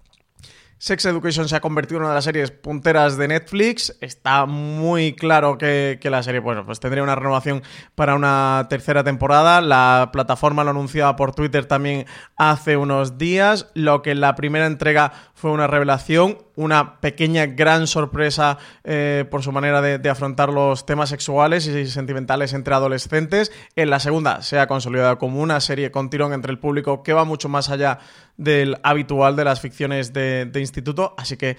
[0.81, 3.95] Sex Education se ha convertido en una de las series punteras de Netflix.
[4.01, 7.61] Está muy claro que, que la serie bueno, pues tendría una renovación
[7.93, 9.61] para una tercera temporada.
[9.61, 13.69] La plataforma lo anunciaba por Twitter también hace unos días.
[13.75, 19.41] Lo que en la primera entrega fue una revelación, una pequeña gran sorpresa eh, por
[19.41, 23.51] su manera de, de afrontar los temas sexuales y sentimentales entre adolescentes.
[23.75, 27.13] En la segunda se ha consolidado como una serie con tirón entre el público que
[27.13, 27.97] va mucho más allá
[28.37, 31.15] del habitual de las ficciones de, de instituto.
[31.17, 31.57] Así que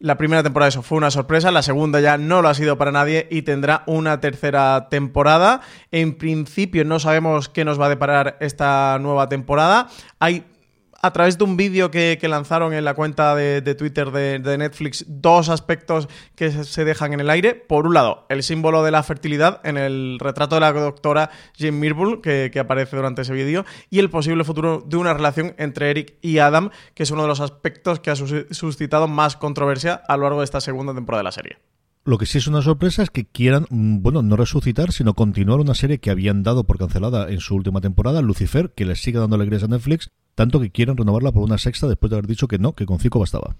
[0.00, 2.90] la primera temporada eso fue una sorpresa, la segunda ya no lo ha sido para
[2.90, 5.60] nadie y tendrá una tercera temporada.
[5.92, 9.88] En principio no sabemos qué nos va a deparar esta nueva temporada.
[10.18, 10.46] Hay
[11.02, 15.48] a través de un vídeo que, lanzaron en la cuenta de, Twitter de, Netflix dos
[15.48, 17.54] aspectos que se, dejan en el aire.
[17.54, 21.72] Por un lado, el símbolo de la fertilidad en el retrato de la doctora Jane
[21.72, 26.14] Mirbull que, aparece durante ese vídeo y el posible futuro de una relación entre Eric
[26.20, 30.16] y Adam, que es uno de los aspectos que ha sus- suscitado más controversia a
[30.16, 31.58] lo largo de esta segunda temporada de la serie.
[32.04, 35.74] Lo que sí es una sorpresa es que quieran, bueno, no resucitar, sino continuar una
[35.74, 39.36] serie que habían dado por cancelada en su última temporada, Lucifer, que les sigue dando
[39.36, 42.58] alegrías a Netflix, tanto que quieren renovarla por una sexta después de haber dicho que
[42.58, 43.56] no, que con cinco bastaba.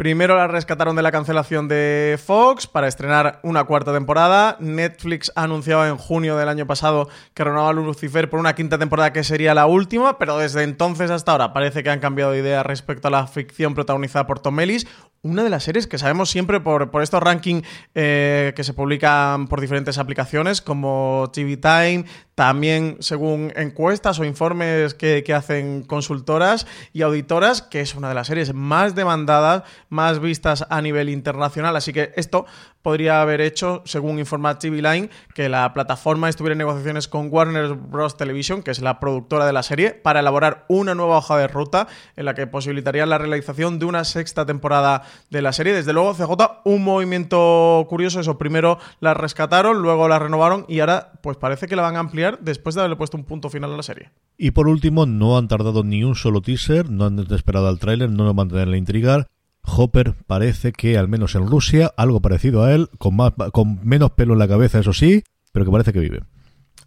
[0.00, 4.56] Primero la rescataron de la cancelación de Fox para estrenar una cuarta temporada.
[4.58, 9.12] Netflix ha anunciado en junio del año pasado que renovaba Lucifer por una quinta temporada
[9.12, 12.62] que sería la última, pero desde entonces hasta ahora parece que han cambiado de idea
[12.62, 14.86] respecto a la ficción protagonizada por Tom Ellis.
[15.22, 19.48] Una de las series que sabemos siempre por, por estos rankings eh, que se publican
[19.48, 26.66] por diferentes aplicaciones como TV Time, también según encuestas o informes que, que hacen consultoras
[26.94, 31.76] y auditoras, que es una de las series más demandadas, más vistas a nivel internacional.
[31.76, 32.46] Así que esto
[32.80, 37.74] podría haber hecho, según informa TV Line, que la plataforma estuviera en negociaciones con Warner
[37.74, 38.16] Bros.
[38.16, 41.88] Television, que es la productora de la serie, para elaborar una nueva hoja de ruta
[42.16, 45.74] en la que posibilitaría la realización de una sexta temporada de la serie.
[45.74, 48.20] Desde luego, CJ, un movimiento curioso.
[48.20, 52.00] Eso, primero la rescataron, luego la renovaron y ahora, pues parece que la van a
[52.00, 54.10] ampliar después de haberle puesto un punto final a la serie.
[54.38, 58.10] Y por último, no han tardado ni un solo teaser, no han esperado al tráiler,
[58.10, 59.26] no lo mantienen la intrigar.
[59.62, 64.12] Hopper parece que, al menos en Rusia, algo parecido a él, con, más, con menos
[64.12, 66.20] pelo en la cabeza, eso sí, pero que parece que vive.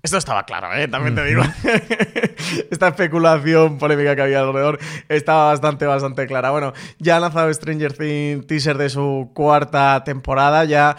[0.03, 0.89] Esto estaba claro, ¿eh?
[0.89, 1.43] también te digo.
[2.69, 6.51] Esta especulación polémica que había alrededor estaba bastante, bastante clara.
[6.51, 10.65] Bueno, ya ha lanzado Stranger Things teaser de su cuarta temporada.
[10.65, 10.97] Ya,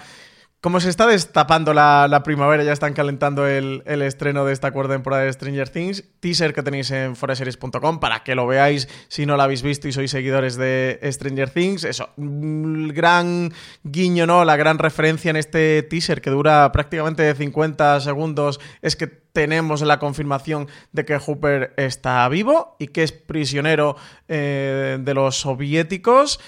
[0.64, 5.24] como se está destapando la, primavera, ya están calentando el, estreno de esta cuarta temporada
[5.24, 6.04] de Stranger Things.
[6.20, 9.92] Teaser que tenéis en foreseries.com para que lo veáis si no lo habéis visto y
[9.92, 11.84] sois seguidores de Stranger Things.
[11.84, 14.46] Eso, el gran guiño, ¿no?
[14.46, 19.98] La gran referencia en este teaser que dura prácticamente 50 segundos es que tenemos la
[19.98, 23.96] confirmación de que Hooper está vivo y que es prisionero
[24.28, 26.40] eh, de los soviéticos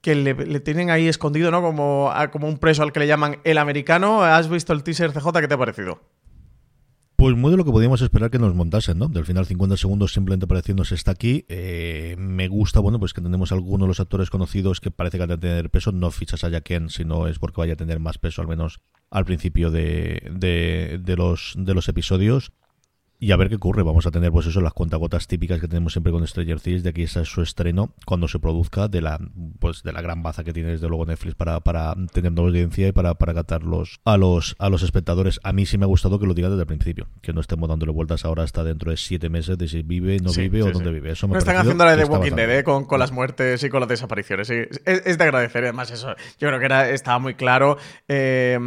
[0.00, 1.62] que le, tienen ahí escondido, ¿no?
[1.62, 4.22] Como, como un preso al que le llaman el americano.
[4.22, 5.40] ¿Has visto el teaser CJ?
[5.40, 6.00] ¿Qué te ha parecido?
[7.16, 9.06] Pues muy de lo que podíamos esperar que nos montasen, ¿no?
[9.08, 11.44] Del final 50 segundos simplemente apareciéndose está aquí.
[11.50, 15.26] Eh, me gusta, bueno, pues que tenemos algunos de los actores conocidos que parece que
[15.26, 15.92] van a tener peso.
[15.92, 19.26] No fichas a Jacken, sino es porque vaya a tener más peso, al menos al
[19.26, 22.52] principio de, de, de los, de los episodios.
[23.22, 23.82] Y a ver qué ocurre.
[23.82, 26.94] Vamos a tener, pues eso, las cuentagotas típicas que tenemos siempre con Stranger Things, de
[26.96, 29.20] ese es su estreno cuando se produzca, de la
[29.58, 32.88] pues de la gran baza que tiene desde luego Netflix para, para tener nueva audiencia
[32.88, 35.38] y para, para catarlos a los, a los espectadores.
[35.44, 37.68] A mí sí me ha gustado que lo digan desde el principio, que no estemos
[37.68, 40.68] dándole vueltas ahora hasta dentro de siete meses de si vive, no Sí, vive sí,
[40.70, 41.10] o dónde vive.
[41.10, 42.64] Eso me No están haciendo la de Walking Dead, ¿eh?
[42.64, 44.48] con, con las muertes y con las desapariciones.
[44.48, 44.54] sí.
[44.86, 46.14] Es, es de agradecer, además, eso.
[46.38, 47.76] Yo creo que era, estaba muy claro.
[48.08, 48.58] Eh,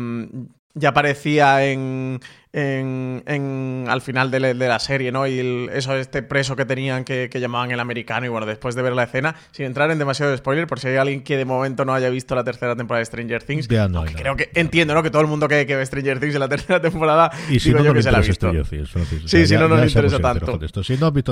[0.76, 2.20] ya aparecía en,
[2.52, 5.28] en, en- al final de, la- de la serie, ¿no?
[5.28, 8.26] Y el- eso, este preso que tenían que, que llamaban el americano.
[8.26, 10.98] Y bueno, después de ver la escena, sin entrar en demasiado spoiler, por si hay
[10.98, 13.68] alguien que de momento no haya visto la tercera temporada de Stranger Things.
[13.68, 15.04] Ya no creo que entiendo, ¿no?
[15.04, 17.70] Que todo el mundo que, que ve Stranger Things en la tercera temporada, Y si
[17.70, 18.52] digo no, yo no que se la ha visto.
[18.52, 18.90] Things,
[19.26, 20.84] Sí, si no, no le seamos interesa tanto.
[20.84, 21.32] Si no has visto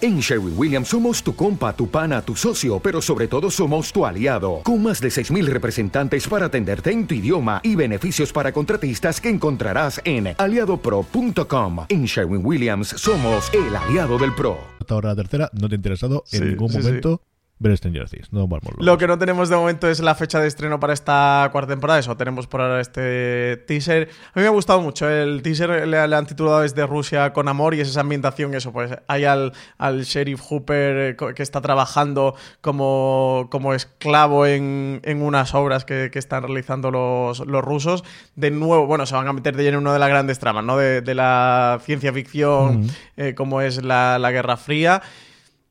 [0.00, 4.04] En Sherwin Williams somos tu compa, tu pana, tu socio, pero sobre todo somos tu
[4.04, 9.20] aliado, con más de 6.000 representantes para atenderte en tu idioma y beneficios para contratistas
[9.22, 11.86] que encontrarás en aliadopro.com.
[11.88, 14.58] En Sherwin Williams somos el aliado del PRO.
[14.80, 16.88] hasta ahora la tercera, no te ha interesado en Sí, ningún sí, sí.
[17.58, 18.32] Ver Stranger Things.
[18.32, 18.48] No.
[18.78, 21.98] Lo que no tenemos de momento es la fecha de estreno para esta cuarta temporada.
[21.98, 24.10] Eso tenemos por ahora este teaser.
[24.34, 25.08] A mí me ha gustado mucho.
[25.08, 28.54] El teaser le, le han titulado desde Rusia con amor y es esa ambientación.
[28.54, 35.00] Eso, pues hay al, al sheriff Hooper eh, que está trabajando como, como esclavo en,
[35.04, 38.04] en unas obras que, que están realizando los, los rusos.
[38.34, 40.64] De nuevo, bueno, se van a meter de lleno en una de las grandes tramas,
[40.64, 40.76] ¿no?
[40.76, 45.02] De, de la ciencia ficción, eh, como es la, la Guerra Fría.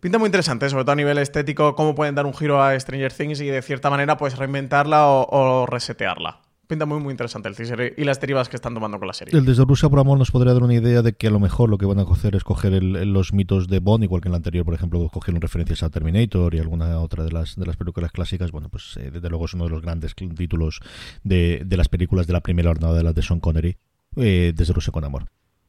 [0.05, 3.11] Pinta muy interesante, sobre todo a nivel estético, cómo pueden dar un giro a Stranger
[3.11, 6.41] Things y de cierta manera pues reinventarla o, resetearla.
[6.67, 9.35] Pinta muy muy interesante el teaser y las derivas que están tomando con la serie.
[9.35, 11.71] El desde Rusia por amor nos podría dar una idea de que a lo mejor
[11.71, 14.33] lo que van a hacer es coger el- los mitos de Bond, igual que en
[14.33, 17.75] la anterior, por ejemplo, cogieron referencias a Terminator y alguna otra de las de las
[17.75, 18.51] películas clásicas.
[18.51, 20.81] Bueno, pues eh, desde luego es uno de los grandes títulos
[21.23, 23.75] de, de las películas de la primera jornada de las de Sean Connery,
[24.17, 25.25] eh, desde Rusia con amor.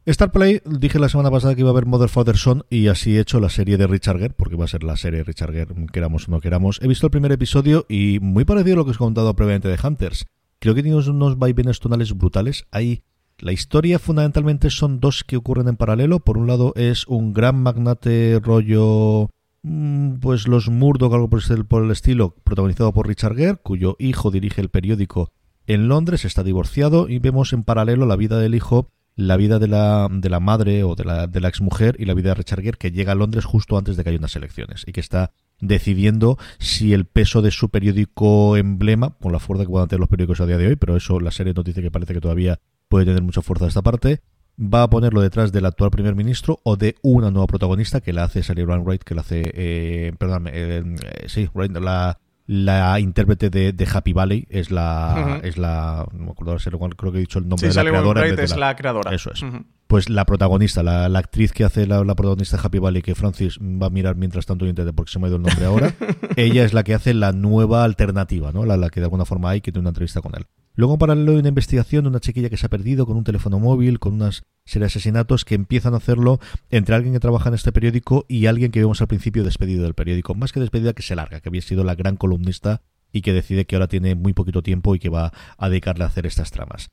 [0.06, 3.16] Star Play, dije la semana pasada que iba a haber Mother Father Son y así
[3.16, 5.52] he hecho la serie de Richard Gere, porque va a ser la serie de Richard
[5.52, 6.78] Gere, queramos o no queramos.
[6.80, 9.68] He visto el primer episodio y muy parecido a lo que os he contado previamente
[9.68, 10.26] de Hunters.
[10.60, 12.66] Creo que tiene unos- vaivenes tonales brutales.
[12.70, 13.02] Hay
[13.38, 16.20] la historia fundamentalmente son dos que ocurren en paralelo.
[16.20, 19.28] Por un lado es un gran magnate rollo
[19.62, 24.60] mm, pues los Murdoch, algo por el estilo, protagonizado por Richard Gere, cuyo hijo dirige
[24.60, 25.32] el periódico
[25.66, 29.66] en Londres, está divorciado y vemos en paralelo la vida del hijo, la vida de
[29.66, 32.62] la, de la madre o de la, de la exmujer y la vida de Richard
[32.62, 35.32] Gere que llega a Londres justo antes de que haya unas elecciones y que está
[35.58, 40.10] decidiendo si el peso de su periódico emblema, con la fuerza que puedan tener los
[40.10, 42.60] periódicos a día de hoy, pero eso la serie nos dice que parece que todavía
[42.88, 44.20] puede tener mucha fuerza esta parte,
[44.58, 48.24] va a ponerlo detrás del actual primer ministro o de una nueva protagonista que la
[48.24, 53.50] hace Sally Wright, que la hace, eh, perdón, eh, eh, sí, Wright, la, la intérprete
[53.50, 55.46] de, de Happy Valley es la, Ujú.
[55.46, 56.56] es la, no me acuerdo
[56.96, 58.20] creo que he dicho el nombre Sí, de la creadora.
[58.20, 59.14] en Wright vez de es la creadora.
[59.14, 59.44] Eso es.
[59.88, 63.14] Pues la protagonista, la, la actriz que hace la, la protagonista de Happy Valley, que
[63.14, 65.64] Francis va a mirar mientras tanto en internet porque se me ha ido el nombre
[65.64, 65.94] ahora,
[66.36, 68.64] ella es la que hace la nueva alternativa, ¿no?
[68.64, 70.46] La, la que de alguna forma hay, que tiene una entrevista con él.
[70.76, 73.24] Luego, en paralelo, hay una investigación de una chiquilla que se ha perdido con un
[73.24, 76.38] teléfono móvil, con unas serie de asesinatos que empiezan a hacerlo
[76.70, 79.94] entre alguien que trabaja en este periódico y alguien que vemos al principio despedido del
[79.94, 80.34] periódico.
[80.34, 83.64] Más que despedida, que se larga, que había sido la gran columnista y que decide
[83.64, 86.90] que ahora tiene muy poquito tiempo y que va a dedicarle a hacer estas tramas.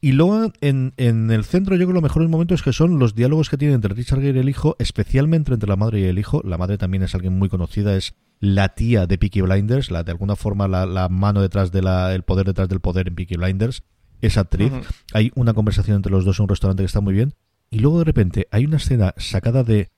[0.00, 3.14] Y luego en, en el centro yo creo que los mejores momentos que son los
[3.14, 6.18] diálogos que tiene entre Richard Gere y el hijo, especialmente entre la madre y el
[6.18, 6.42] hijo.
[6.44, 10.12] La madre también es alguien muy conocida, es la tía de Peaky Blinders, la de
[10.12, 13.36] alguna forma la, la mano detrás de la, el poder detrás del poder en Peaky
[13.36, 13.82] Blinders.
[14.20, 14.72] Es actriz.
[15.12, 17.34] Hay una conversación entre los dos en un restaurante que está muy bien.
[17.70, 19.90] Y luego de repente hay una escena sacada de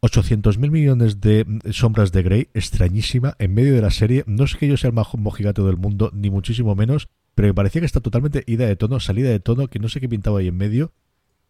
[0.00, 4.24] 800 mil millones de mm, sombras de Grey, extrañísima, en medio de la serie.
[4.26, 7.54] No es que yo sea el más mojigato del mundo, ni muchísimo menos, pero me
[7.54, 10.40] parecía que está totalmente ida de tono, salida de tono, que no sé qué pintaba
[10.40, 10.92] ahí en medio,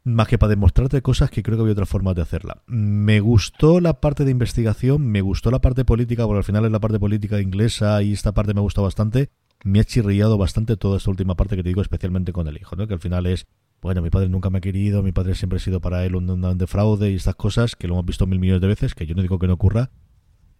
[0.04, 2.62] más que para demostrarte cosas que creo que había otras formas de hacerla.
[2.66, 6.72] Me gustó la parte de investigación, me gustó la parte política, porque al final es
[6.72, 9.30] la parte política inglesa y esta parte me gusta bastante.
[9.64, 12.74] Me ha chirriado bastante toda esta última parte que te digo, especialmente con el hijo,
[12.74, 12.88] ¿no?
[12.88, 13.46] Que al final es
[13.82, 16.30] bueno, mi padre nunca me ha querido, mi padre siempre ha sido para él un,
[16.30, 19.06] un de fraude y estas cosas, que lo hemos visto mil millones de veces, que
[19.06, 19.90] yo no digo que no ocurra,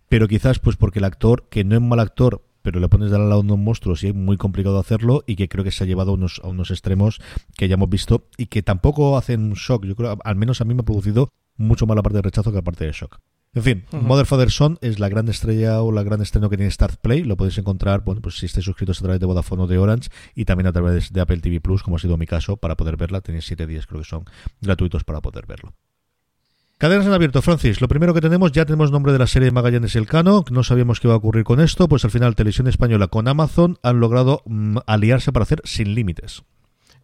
[0.09, 3.17] pero quizás pues porque el actor, que no es mal actor, pero le pones de
[3.17, 5.85] al lado a unos monstruos y es muy complicado hacerlo y que creo que se
[5.85, 7.21] ha llevado a unos, a unos extremos
[7.57, 9.85] que ya hemos visto y que tampoco hacen un shock.
[9.85, 12.51] Yo creo, al menos a mí me ha producido mucho más la parte de rechazo
[12.51, 13.19] que la parte de shock.
[13.55, 16.71] En fin, Mother Father Son es la gran estrella o la gran estreno que tiene
[16.71, 17.23] Start Play.
[17.23, 20.09] Lo podéis encontrar, bueno, pues si estáis suscritos a través de Vodafone o de Orange
[20.35, 22.97] y también a través de Apple TV Plus, como ha sido mi caso, para poder
[22.97, 23.21] verla.
[23.21, 24.25] Tenéis siete días, creo que son
[24.63, 25.75] gratuitos para poder verlo.
[26.83, 27.81] Cadenas en abierto, Francis.
[27.81, 30.45] Lo primero que tenemos, ya tenemos nombre de la serie de Magallanes y el Cano.
[30.51, 31.87] No sabíamos qué iba a ocurrir con esto.
[31.89, 36.43] Pues al final, Televisión Española con Amazon han logrado mm, aliarse para hacer Sin Límites.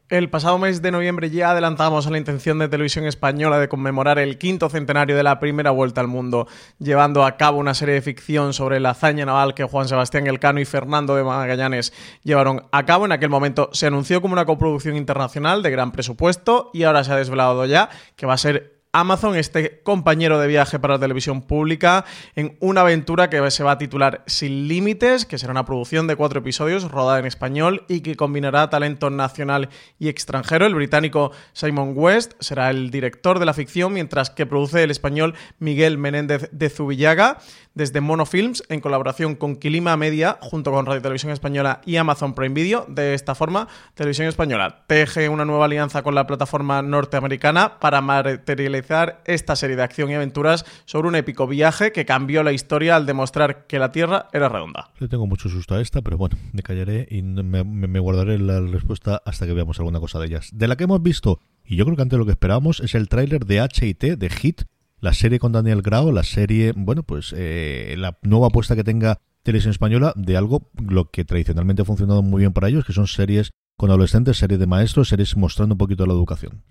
[0.09, 4.37] El pasado mes de noviembre ya adelantamos la intención de Televisión Española de conmemorar el
[4.37, 6.49] quinto centenario de la primera vuelta al mundo,
[6.81, 10.59] llevando a cabo una serie de ficción sobre la hazaña naval que Juan Sebastián Elcano
[10.59, 11.93] y Fernando de Magallanes
[12.25, 13.05] llevaron a cabo.
[13.05, 17.13] En aquel momento se anunció como una coproducción internacional de gran presupuesto y ahora se
[17.13, 21.43] ha desvelado ya que va a ser Amazon, este compañero de viaje para la televisión
[21.43, 26.07] pública, en una aventura que se va a titular Sin Límites, que será una producción
[26.07, 29.69] de cuatro episodios rodada en español y que combinará talento nacional
[29.99, 30.67] y extranjero.
[30.67, 35.35] El británico Simon West será el director de la ficción, mientras que produce el español
[35.59, 37.39] Miguel Menéndez de Zubillaga
[37.79, 42.53] desde Monofilms en colaboración con Quilima Media junto con Radio Televisión Española y Amazon Prime
[42.53, 42.85] Video.
[42.89, 49.23] De esta forma, Televisión Española teje una nueva alianza con la plataforma norteamericana para materializar
[49.27, 53.07] esta serie de acción y aventuras sobre un épico viaje que cambió la historia al
[53.07, 54.91] demostrar que la Tierra era redonda.
[54.99, 59.23] Le tengo mucho susto a esta, pero bueno, me callaré y me, guardaré la respuesta
[59.25, 60.51] hasta que veamos alguna cosa de ellas.
[60.53, 63.09] De la que hemos visto, y yo creo que antes lo que esperábamos, es el
[63.09, 64.63] tráiler de HT, de Hit,
[65.01, 69.21] la serie con Daniel Grau, la serie, bueno, pues eh, la nueva apuesta que tenga
[69.43, 73.07] Televisión Española de algo lo que tradicionalmente ha funcionado muy bien para ellos, que son
[73.07, 76.63] series con adolescentes, series de maestros, series mostrando un poquito la educación.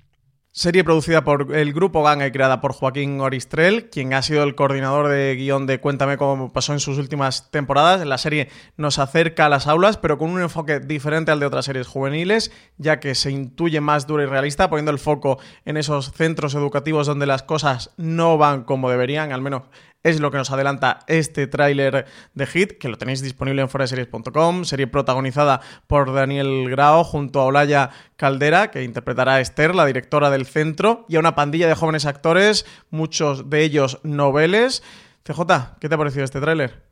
[0.57, 4.55] Serie producida por el grupo Ganga y creada por Joaquín Oristrel, quien ha sido el
[4.55, 8.03] coordinador de guion de Cuéntame cómo pasó en sus últimas temporadas.
[8.07, 11.65] La serie nos acerca a las aulas, pero con un enfoque diferente al de otras
[11.65, 16.11] series juveniles, ya que se intuye más dura y realista, poniendo el foco en esos
[16.13, 19.61] centros educativos donde las cosas no van como deberían, al menos
[20.03, 24.63] es lo que nos adelanta este tráiler de Hit, que lo tenéis disponible en foraseries.com,
[24.63, 30.29] serie protagonizada por Daniel Grao junto a Olaya Caldera, que interpretará a Esther, la directora
[30.29, 34.83] del centro, y a una pandilla de jóvenes actores, muchos de ellos noveles.
[35.23, 36.86] CJ, ¿qué te ha parecido este tráiler?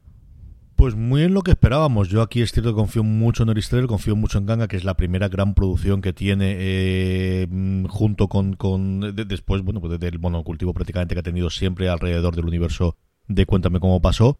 [0.75, 2.09] Pues muy en lo que esperábamos.
[2.09, 4.83] Yo aquí es cierto que confío mucho en Oristrel, confío mucho en Ganga, que es
[4.83, 7.47] la primera gran producción que tiene eh,
[7.87, 12.45] junto con, con después, bueno, pues del monocultivo prácticamente que ha tenido siempre alrededor del
[12.45, 12.97] universo
[13.27, 14.37] de Cuéntame cómo pasó.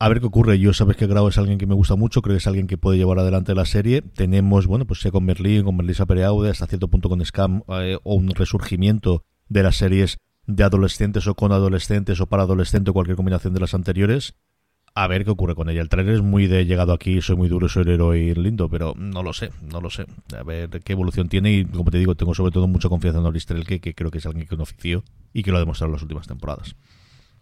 [0.00, 0.58] A ver qué ocurre.
[0.58, 2.76] Yo sabes que Grau es alguien que me gusta mucho, creo que es alguien que
[2.76, 4.02] puede llevar adelante la serie.
[4.02, 7.98] Tenemos, bueno, pues sea con Merlín, con Merlisa Pereaude, hasta cierto punto con Scam, eh,
[8.02, 12.94] o un resurgimiento de las series de adolescentes o con adolescentes o para adolescentes o
[12.94, 14.34] cualquier combinación de las anteriores
[15.02, 15.80] a ver qué ocurre con ella.
[15.80, 18.94] El trailer es muy de llegado aquí, soy muy duro, soy el héroe lindo, pero
[18.96, 20.06] no lo sé, no lo sé.
[20.36, 23.26] A ver qué evolución tiene y como te digo, tengo sobre todo mucha confianza en
[23.26, 25.90] Oristrel, que, que creo que es alguien que un oficio y que lo ha demostrado
[25.90, 26.74] en las últimas temporadas.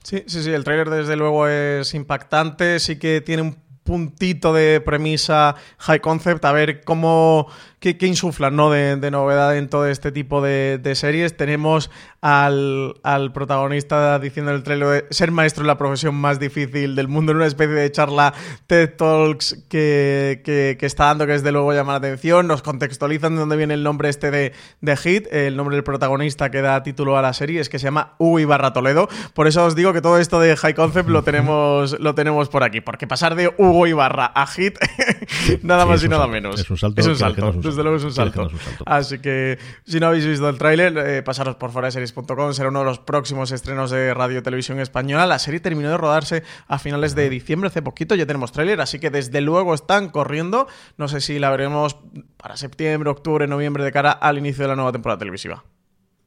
[0.03, 4.83] Sí, sí, sí, el trailer desde luego es impactante, sí que tiene un puntito de
[4.83, 7.47] premisa high concept, a ver cómo
[7.95, 8.71] qué, insuflan ¿no?
[8.71, 11.37] De, novedad en todo este tipo de, series.
[11.37, 12.95] Tenemos al,
[13.33, 17.33] protagonista diciendo en el trailer de ser maestro es la profesión más difícil del mundo,
[17.33, 18.35] en una especie de charla
[18.67, 22.47] TED Talks que, está dando que desde luego llama la atención.
[22.47, 26.51] Nos contextualizan de dónde viene el nombre este de, de Hit, el nombre del protagonista
[26.51, 29.09] que da título a la serie, es que se llama Hugo Ibarra Toledo.
[29.35, 32.65] Por eso os digo que todo esto de high concept lo tenemos, lo tenemos por
[32.65, 34.79] aquí, porque pasar de Hugo Ibarra a Hit,
[35.63, 36.61] nada más y nada menos.
[36.61, 37.01] Es un salto.
[37.01, 38.49] Es un salto desde luego es un salto.
[38.87, 42.85] Así que si no habéis visto el tráiler, eh, pasaros por foraseries.com, será uno de
[42.87, 45.27] los próximos estrenos de Radio Televisión Española.
[45.27, 48.99] La serie terminó de rodarse a finales de diciembre, hace poquito, ya tenemos tráiler, así
[48.99, 50.67] que desde luego están corriendo.
[50.97, 51.97] No sé si la veremos
[52.37, 55.65] para septiembre, octubre, noviembre, de cara al inicio de la nueva temporada televisiva.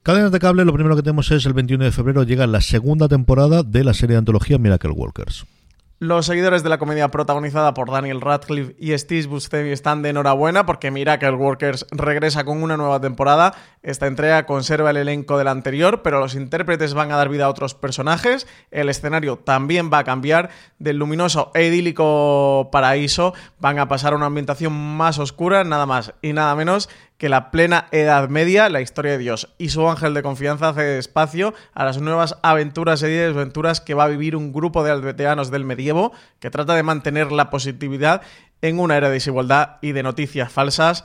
[0.04, 3.08] Cadenas de cable, lo primero que tenemos es el 21 de febrero llega la segunda
[3.08, 5.46] temporada de la serie de antología Miracle Walkers.
[6.02, 10.66] Los seguidores de la comedia protagonizada por Daniel Radcliffe y Steve Buscemi están de enhorabuena
[10.66, 13.54] porque Miracle Workers regresa con una nueva temporada.
[13.84, 17.48] Esta entrega conserva el elenco de la anterior, pero los intérpretes van a dar vida
[17.48, 18.48] a otros personajes.
[18.72, 20.52] El escenario también va a cambiar.
[20.78, 26.14] Del luminoso e idílico paraíso van a pasar a una ambientación más oscura, nada más
[26.22, 26.88] y nada menos
[27.20, 30.98] que la plena Edad Media, la historia de Dios y su ángel de confianza hace
[30.98, 35.52] espacio a las nuevas aventuras y desventuras que va a vivir un grupo de albeteanos
[35.52, 38.22] del medievo que trata de mantener la positividad
[38.62, 41.04] en una era de desigualdad y de noticias falsas.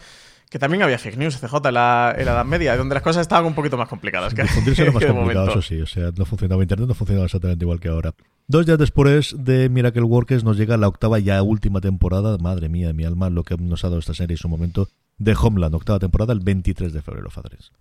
[0.51, 3.55] Que también había fake news, CJ, en la, Edad Media, donde las cosas estaban un
[3.55, 4.35] poquito más complicadas.
[4.35, 5.81] Que, era más complicado, eso sí.
[5.81, 8.15] O sea, no funcionaba Internet, no funcionaba exactamente igual que ahora.
[8.47, 12.69] Dos días después de Miracle Workers nos llega la octava y ya última temporada, madre
[12.69, 14.87] mía de mi alma, lo que nos ha dado esta serie en su momento,
[15.19, 17.73] de Homeland, octava temporada, el 23 de febrero, Fadres.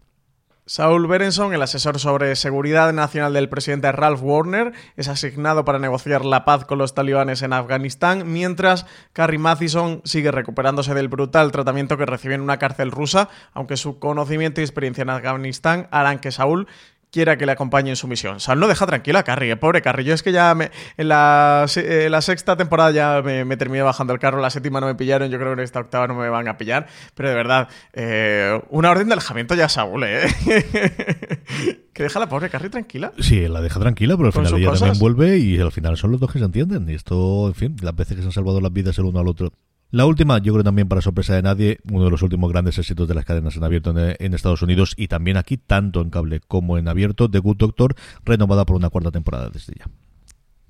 [0.66, 6.24] Saul Berenson, el asesor sobre seguridad nacional del presidente Ralph Warner, es asignado para negociar
[6.24, 11.98] la paz con los talibanes en Afganistán, mientras Carrie Mathison sigue recuperándose del brutal tratamiento
[11.98, 16.32] que recibe en una cárcel rusa, aunque su conocimiento y experiencia en Afganistán harán que
[16.32, 16.68] Saul
[17.14, 18.40] quiera que le acompañe en su misión.
[18.40, 20.04] Sal no deja tranquila a Carrie, eh, pobre Carrie.
[20.04, 23.84] Yo es que ya me, en la, eh, la sexta temporada ya me, me terminé
[23.84, 26.16] bajando el carro, la séptima no me pillaron, yo creo que en esta octava no
[26.16, 30.26] me van a pillar, pero de verdad, eh, una orden de alejamiento ya Saúl, ¿eh?
[31.94, 33.14] que deja a la pobre Carrie tranquila.
[33.20, 35.00] Sí, la deja tranquila, pero al final ella también cosas.
[35.00, 36.90] vuelve y al final son los dos que se entienden.
[36.90, 39.28] Y esto, en fin, las veces que se han salvado las vidas el uno al
[39.28, 39.54] otro.
[39.94, 43.08] La última, yo creo también para sorpresa de nadie, uno de los últimos grandes éxitos
[43.08, 46.80] de las cadenas en abierto en, Estados Unidos y también aquí, tanto en cable como
[46.80, 49.86] en abierto, The Good Doctor, renovada por una cuarta temporada desde ya.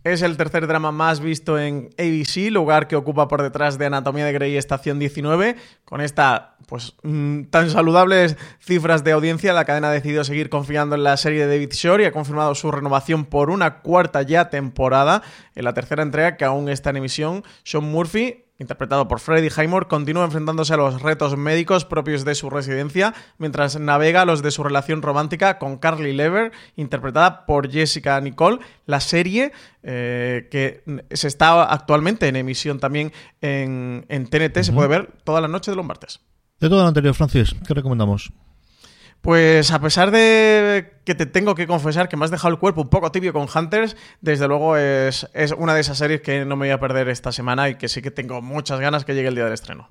[0.03, 4.25] Es el tercer drama más visto en ABC, lugar que ocupa por detrás de Anatomía
[4.25, 5.55] de Grey Estación 19.
[5.85, 10.95] Con esta, pues, mm, tan saludables cifras de audiencia, la cadena ha decidido seguir confiando
[10.95, 14.49] en la serie de David Shore y ha confirmado su renovación por una cuarta ya
[14.49, 15.23] temporada.
[15.55, 19.87] En la tercera entrega, que aún está en emisión, Sean Murphy interpretado por Freddie Highmore,
[19.87, 24.63] continúa enfrentándose a los retos médicos propios de su residencia, mientras navega los de su
[24.63, 28.59] relación romántica con Carly Lever, interpretada por Jessica Nicole.
[28.85, 29.51] La serie
[29.83, 33.11] eh, que se está actualmente en emisión también
[33.41, 36.21] en, en TNT, se puede ver toda la noche de los martes.
[36.59, 38.31] De todo lo anterior, Francis, ¿qué recomendamos?
[39.23, 42.81] Pues a pesar de que te tengo que confesar que me has dejado el cuerpo
[42.81, 46.57] un poco tibio con Hunters, desde luego es, es una de esas series que no
[46.57, 49.29] me voy a perder esta semana y que sí que tengo muchas ganas que llegue
[49.29, 49.87] el día del estreno.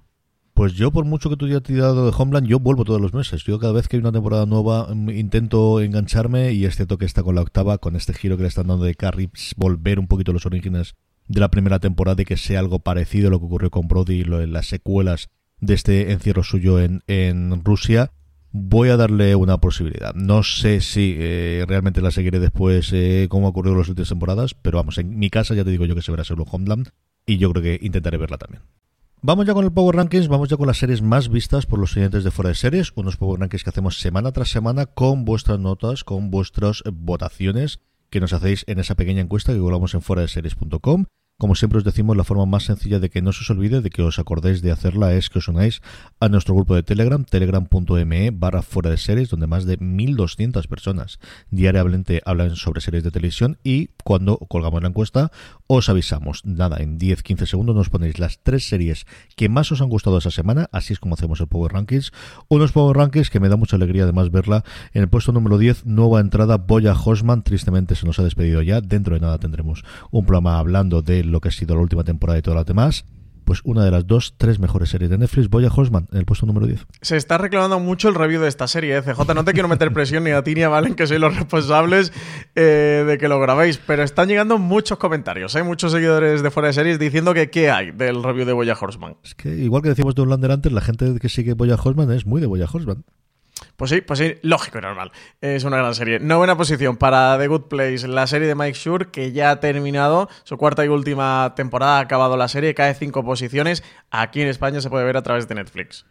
[0.53, 3.43] Pues yo, por mucho que tú hayas tirado de Homeland, yo vuelvo todos los meses.
[3.45, 7.07] Yo cada vez que hay una temporada nueva mm, intento engancharme y es cierto que
[7.07, 10.09] está con la octava, con este giro que le están dando de Carrie, volver un
[10.09, 10.95] poquito a los orígenes
[11.27, 14.21] de la primera temporada y que sea algo parecido a lo que ocurrió con Brody
[14.21, 15.31] en las secuelas
[15.61, 18.13] de este encierro suyo en, en Rusia.
[18.55, 20.15] Voy a darle una posibilidad.
[20.15, 24.11] No sé si eh, realmente la seguiré después eh, como ha ocurrido en las últimas
[24.11, 26.91] temporadas, pero vamos, en mi casa ya te digo yo que se verá solo Homeland
[27.25, 28.63] y yo creo que intentaré verla también.
[29.23, 31.97] Vamos ya con el Power Rankings, vamos ya con las series más vistas por los
[31.97, 35.59] oyentes de fuera de series, unos Power Rankings que hacemos semana tras semana con vuestras
[35.59, 37.81] notas, con vuestras votaciones
[38.11, 41.07] que nos hacéis en esa pequeña encuesta que colgamos en fuera de series.com.
[41.43, 43.91] Como siempre os decimos, la forma más sencilla de que no se os olvide, de
[43.91, 45.83] que os acordéis de hacerla, es que os unáis
[46.21, 51.19] a nuestro grupo de Telegram, telegram.me barra fuera de series, donde más de 1.200 personas
[51.51, 55.33] diariamente hablan sobre series de televisión y cuando colgamos la encuesta
[55.67, 56.45] os avisamos.
[56.45, 60.31] Nada, en 10-15 segundos nos ponéis las tres series que más os han gustado esa
[60.31, 62.13] semana, así es como hacemos el Power Rankings.
[62.47, 64.63] Unos Power Rankings que me da mucha alegría además verla.
[64.93, 68.81] En el puesto número 10, nueva entrada, Boya Horseman, tristemente se nos ha despedido ya.
[68.81, 69.83] Dentro de nada tendremos
[70.13, 73.05] un programa hablando de lo que ha sido la última temporada y todas las demás.
[73.45, 76.47] Pues una de las dos, tres mejores series de Netflix, Boya Horseman, en el puesto
[76.47, 76.87] número 10.
[77.01, 79.03] Se está reclamando mucho el review de esta serie, ¿eh?
[79.03, 79.35] CJ.
[79.35, 82.13] No te quiero meter presión ni a ti ni a Valen, que sois los responsables
[82.55, 85.57] eh, de que lo grabéis, pero están llegando muchos comentarios.
[85.57, 88.77] Hay muchos seguidores de fuera de series diciendo que qué hay del review de Boya
[88.81, 89.17] Horseman.
[89.25, 92.25] Es que igual que decíamos de Unlander antes, la gente que sigue Boya Horseman es
[92.25, 93.05] muy de Boya Horseman.
[93.77, 95.13] Pues sí, pues sí, lógico y normal.
[95.41, 96.19] Es una gran serie.
[96.19, 100.29] Novena posición para The Good Place, la serie de Mike Shure, que ya ha terminado
[100.45, 103.83] su cuarta y última temporada, ha acabado la serie, cae cinco posiciones.
[104.11, 106.05] Aquí en España se puede ver a través de Netflix.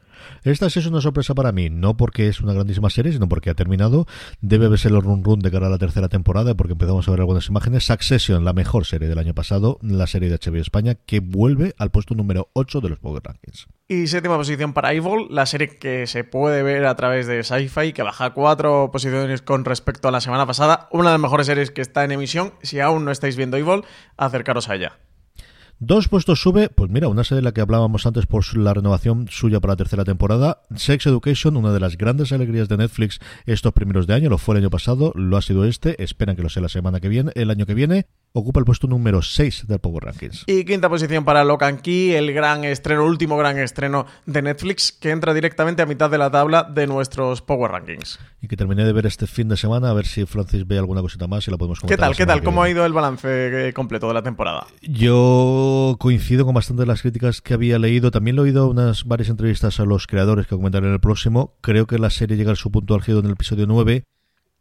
[0.43, 3.49] Esta sí es una sorpresa para mí, no porque es una grandísima serie, sino porque
[3.49, 4.07] ha terminado.
[4.41, 7.21] Debe verse el run run de cara a la tercera temporada, porque empezamos a ver
[7.21, 7.85] algunas imágenes.
[7.85, 11.91] Succession, la mejor serie del año pasado, la serie de HBO España, que vuelve al
[11.91, 13.67] puesto número 8 de los Power Rankings.
[13.87, 17.91] Y séptima posición para Evil, la serie que se puede ver a través de Sci-Fi,
[17.91, 20.87] que baja cuatro posiciones con respecto a la semana pasada.
[20.91, 22.53] Una de las mejores series que está en emisión.
[22.61, 23.83] Si aún no estáis viendo Evil,
[24.15, 24.99] acercaros a ella.
[25.83, 29.27] Dos puestos sube, pues mira, una serie de la que hablábamos antes por la renovación
[29.31, 33.73] suya para la tercera temporada, Sex Education, una de las grandes alegrías de Netflix estos
[33.73, 36.49] primeros de año, lo fue el año pasado, lo ha sido este, esperan que lo
[36.49, 39.79] sea la semana que viene, el año que viene, ocupa el puesto número 6 del
[39.79, 40.43] Power Rankings.
[40.47, 45.11] Y quinta posición para Locan Key, el gran estreno, último gran estreno de Netflix, que
[45.11, 48.19] entra directamente a mitad de la tabla de nuestros Power Rankings.
[48.41, 51.01] Y que terminé de ver este fin de semana, a ver si Francis ve alguna
[51.01, 51.99] cosita más y la podemos ¿Qué comentar.
[51.99, 52.09] tal?
[52.11, 52.43] la ¿Qué tal?
[52.43, 54.65] ¿Cómo ha ido el balance eh, completo de la temporada?
[54.81, 58.11] Yo coincido con bastante de las críticas que había leído.
[58.11, 61.57] También lo he oído unas varias entrevistas a los creadores que comentaré en el próximo.
[61.61, 64.03] Creo que la serie llega a su punto álgido en el episodio 9.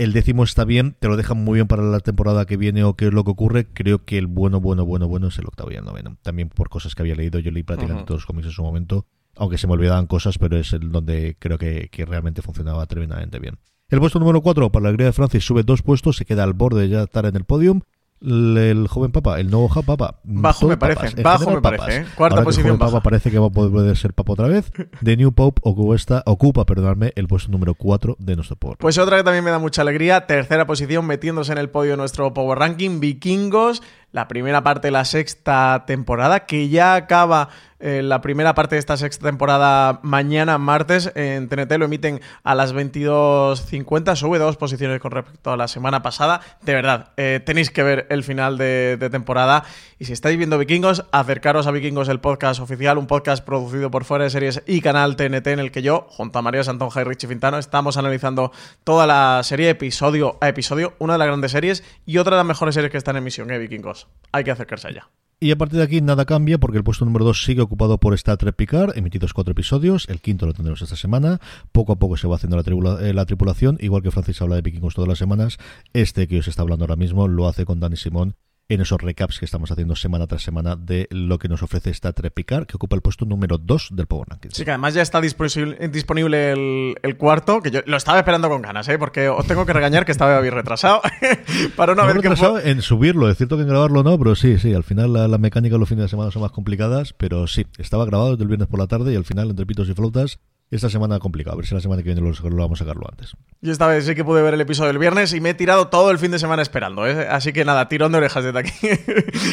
[0.01, 2.95] El décimo está bien, te lo dejan muy bien para la temporada que viene o
[2.95, 3.67] qué es lo que ocurre.
[3.67, 6.17] Creo que el bueno, bueno, bueno, bueno es el octavo y el noveno.
[6.23, 7.39] También por cosas que había leído.
[7.39, 8.07] Yo leí prácticamente Ujú.
[8.07, 9.05] todos los cómics en su momento,
[9.37, 13.39] aunque se me olvidaban cosas, pero es el donde creo que, que realmente funcionaba tremendamente
[13.41, 13.59] bien.
[13.91, 16.55] El puesto número 4 para la alegría de Francis sube dos puestos, se queda al
[16.55, 17.83] borde de ya estar en el podium.
[18.21, 20.21] El, joven papa, el nuevo papa.
[20.25, 21.95] Bajo Todo me parece, papas, bajo me parece, papas.
[21.95, 22.07] ¿eh?
[22.17, 22.93] Cuarta Ahora que el posición joven baja.
[22.93, 24.71] papa parece que va a poder ser papa otra vez.
[25.03, 28.77] The New Pope ocupa, ocupa perdonadme, el puesto número 4 de nuestro Power.
[28.79, 31.97] Pues otra que también me da mucha alegría, tercera posición metiéndose en el podio de
[31.97, 37.49] nuestro Power Ranking, Vikingos, la primera parte de la sexta temporada, que ya acaba
[37.83, 42.55] eh, la primera parte de esta sexta temporada mañana, martes, en TNT lo emiten a
[42.55, 46.43] las 22.50, sube dos posiciones con respecto a la semana pasada.
[46.61, 49.65] De verdad, eh, tenéis que ver el final de, temporada
[49.99, 54.05] y si estáis viendo Vikingos, acercaros a Vikingos, el podcast oficial, un podcast producido por
[54.05, 57.05] Fuera de Series y canal TNT en el que yo, junto a María Santonja y
[57.05, 58.53] Richie Fintano, estamos analizando
[58.85, 62.47] toda la serie episodio a episodio, una de las grandes series y otra de las
[62.47, 64.00] mejores series que está en emisión, ¿eh, Vikingos?
[64.33, 65.09] Hay que acercarse allá.
[65.43, 68.13] Y a partir de aquí nada cambia porque el puesto número 2 sigue ocupado por
[68.13, 71.41] Star Trek Picard, emitidos cuatro episodios, el quinto lo tendremos esta semana,
[71.73, 72.61] poco a poco se va haciendo
[72.99, 75.57] eh, la tripulación, igual que Francis habla de Vikingos todas las semanas,
[75.95, 78.37] este que os está hablando ahora mismo lo hace con Dani Simón
[78.71, 82.13] en esos recaps que estamos haciendo semana tras semana de lo que nos ofrece Star
[82.15, 84.55] Trek Picard, que ocupa el puesto número 2 del Power Rankings.
[84.57, 88.49] Sí, que además ya está disponible, disponible el, el cuarto, que yo lo estaba esperando
[88.49, 88.99] con ganas, ¿eh?
[88.99, 91.03] porque os tengo que regañar que estaba bien retrasado.
[91.77, 94.19] Para una he vez que retrasado fue- en subirlo, es cierto que en grabarlo no,
[94.19, 97.13] pero sí, sí, al final la, la mecánica los fines de semana son más complicadas,
[97.13, 99.89] pero sí, estaba grabado desde el viernes por la tarde y al final entre pitos
[99.89, 100.39] y flautas,
[100.71, 103.37] esta semana complicado, a ver si la semana que viene lo, vamos a sacarlo antes.
[103.61, 105.89] Yo esta vez sí que pude ver el episodio del viernes y me he tirado
[105.89, 107.07] todo el fin de semana esperando.
[107.09, 107.27] ¿eh?
[107.29, 108.73] Así que nada, tirón de orejas desde aquí.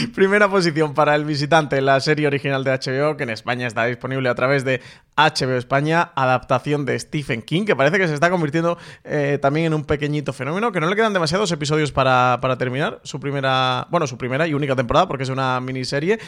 [0.16, 4.30] Primera posición para el visitante, la serie original de HBO, que en España está disponible
[4.30, 4.80] a través de
[5.18, 9.74] HBO España, adaptación de Stephen King, que parece que se está convirtiendo eh, también en
[9.74, 14.06] un pequeñito fenómeno, que no le quedan demasiados episodios para, para terminar su primera, bueno,
[14.06, 16.20] su primera y única temporada, porque es una miniserie,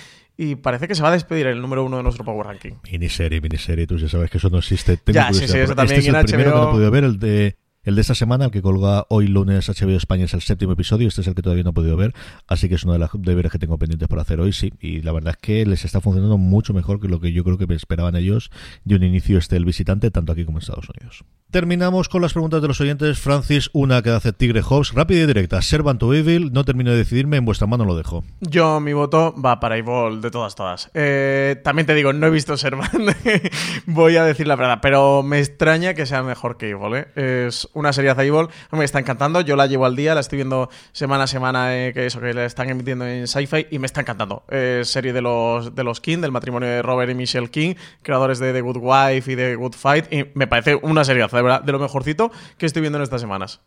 [0.42, 2.72] y parece que se va a despedir el número uno de nuestro Power Ranking.
[2.90, 4.96] Miniserie, miniserie, tú ya sabes que eso no existe.
[4.96, 7.04] Tengo Ya, sí, sí, eso también este es el primero que no he podido ver,
[7.04, 10.42] el de el de esta semana, el que colga hoy lunes HBO España es el
[10.42, 12.14] séptimo episodio, este es el que todavía no he podido ver,
[12.48, 15.02] así que es uno de los deberes que tengo pendientes para hacer hoy, sí, y
[15.02, 17.74] la verdad es que les está funcionando mucho mejor que lo que yo creo que
[17.74, 18.50] esperaban ellos
[18.86, 21.26] de un inicio este el visitante, tanto aquí como en Estados Unidos.
[21.52, 23.18] Terminamos con las preguntas de los oyentes.
[23.18, 25.64] Francis, una que hace Tigre Hobbs, rápida y directa.
[25.64, 28.24] Servant to Evil, no termino de decidirme, en vuestra mano lo dejo.
[28.40, 30.92] Yo, mi voto va para Evil de todas, todas.
[30.94, 32.94] Eh, también te digo, no he visto Servant,
[33.88, 36.94] voy a decir la verdad, pero me extraña que sea mejor que Evil.
[36.94, 37.48] ¿eh?
[37.48, 40.36] Es una serie de Evil, me está encantando, yo la llevo al día, la estoy
[40.36, 43.88] viendo semana a semana, eh, que eso que la están emitiendo en Sci-Fi y me
[43.88, 44.44] está encantando.
[44.50, 47.74] Es serie de los, de los King, del matrimonio de Robert y Michelle King,
[48.04, 51.39] creadores de The Good Wife y The Good Fight, y me parece una serie de
[51.42, 53.62] de lo mejorcito que estoy viendo en estas semanas.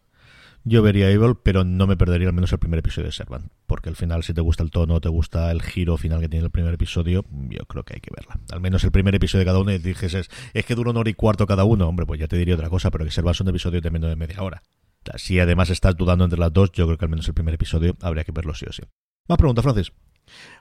[0.64, 3.51] Yo vería Evil, pero no me perdería al menos el primer episodio de Servant.
[3.66, 6.45] Porque al final, si te gusta el tono, te gusta el giro final que tiene
[6.45, 8.39] el primer episodio, yo creo que hay que verla.
[8.53, 11.01] Al menos el primer episodio de cada uno y dijes, es, es que dura una
[11.01, 11.89] hora y cuarto cada uno.
[11.89, 14.14] Hombre, pues ya te diría otra cosa, pero que Servant son episodios de menos de
[14.14, 14.62] media hora.
[15.16, 17.97] Si además estás dudando entre las dos, yo creo que al menos el primer episodio
[18.01, 18.83] habría que verlo sí o sí.
[19.29, 19.93] Más preguntas, Francis.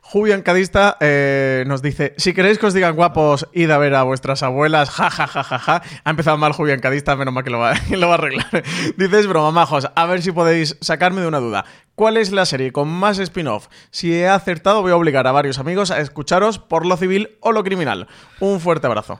[0.02, 4.04] Julian Cadista eh, nos dice: Si queréis que os digan guapos, id a ver a
[4.04, 4.90] vuestras abuelas.
[4.90, 5.82] Ja, ja, ja, ja, ja.
[6.04, 8.64] Ha empezado mal Julian Cadista, menos mal que lo va, lo va a arreglar.
[8.98, 9.90] Dices, broma, majos.
[9.96, 11.66] A ver si podéis sacarme de una duda.
[11.96, 13.68] ¿Cuál es la serie con más spin-off?
[13.90, 17.54] Si he acertado, voy a obligar a varios amigos a escucharos por lo civil o
[17.54, 18.08] lo criminal.
[18.40, 19.20] Un fuerte abrazo.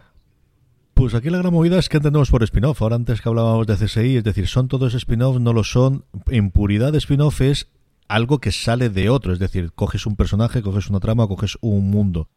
[0.94, 2.82] Pues aquí la gran movida es que entendemos por spin-off.
[2.82, 6.06] Ahora antes que hablábamos de CSI, es decir, son todos spin-off, no lo son.
[6.28, 7.72] En puridad, spin-off es
[8.16, 9.34] algo que sale de otro.
[9.34, 12.30] Es decir, coges un personaje, coges una trama, coges un mundo.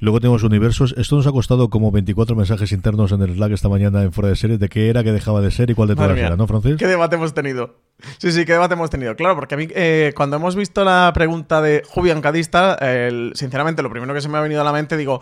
[0.00, 0.94] Luego tenemos universos.
[0.96, 4.28] Esto nos ha costado como 24 mensajes internos en el Slack esta mañana en fuera
[4.28, 6.46] de series de qué era, qué dejaba de ser y cuál de todas era, ¿no,
[6.46, 6.76] Francis?
[6.76, 7.80] ¿Qué debate hemos tenido?
[8.18, 9.16] Sí, sí, qué debate hemos tenido.
[9.16, 13.82] Claro, porque a mí, eh, cuando hemos visto la pregunta de Julian Cadista, el- sinceramente,
[13.82, 15.20] lo primero que se me ha venido a la mente, digo,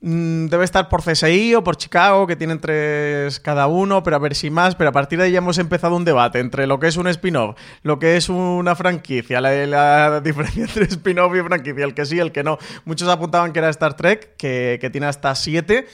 [0.00, 4.34] debe estar por CSI o por Chicago, que tienen tres cada uno, pero a ver
[4.34, 4.74] si más.
[4.74, 7.56] Pero a partir de ahí hemos empezado un debate entre lo que es un spin-off,
[7.82, 12.32] lo que es una franquicia, la, diferencia entre spin-off y franquicia, el que sí, el
[12.32, 12.58] que no.
[12.84, 15.86] Muchos apuntaban que era Star Trek, que, que tiene hasta siete.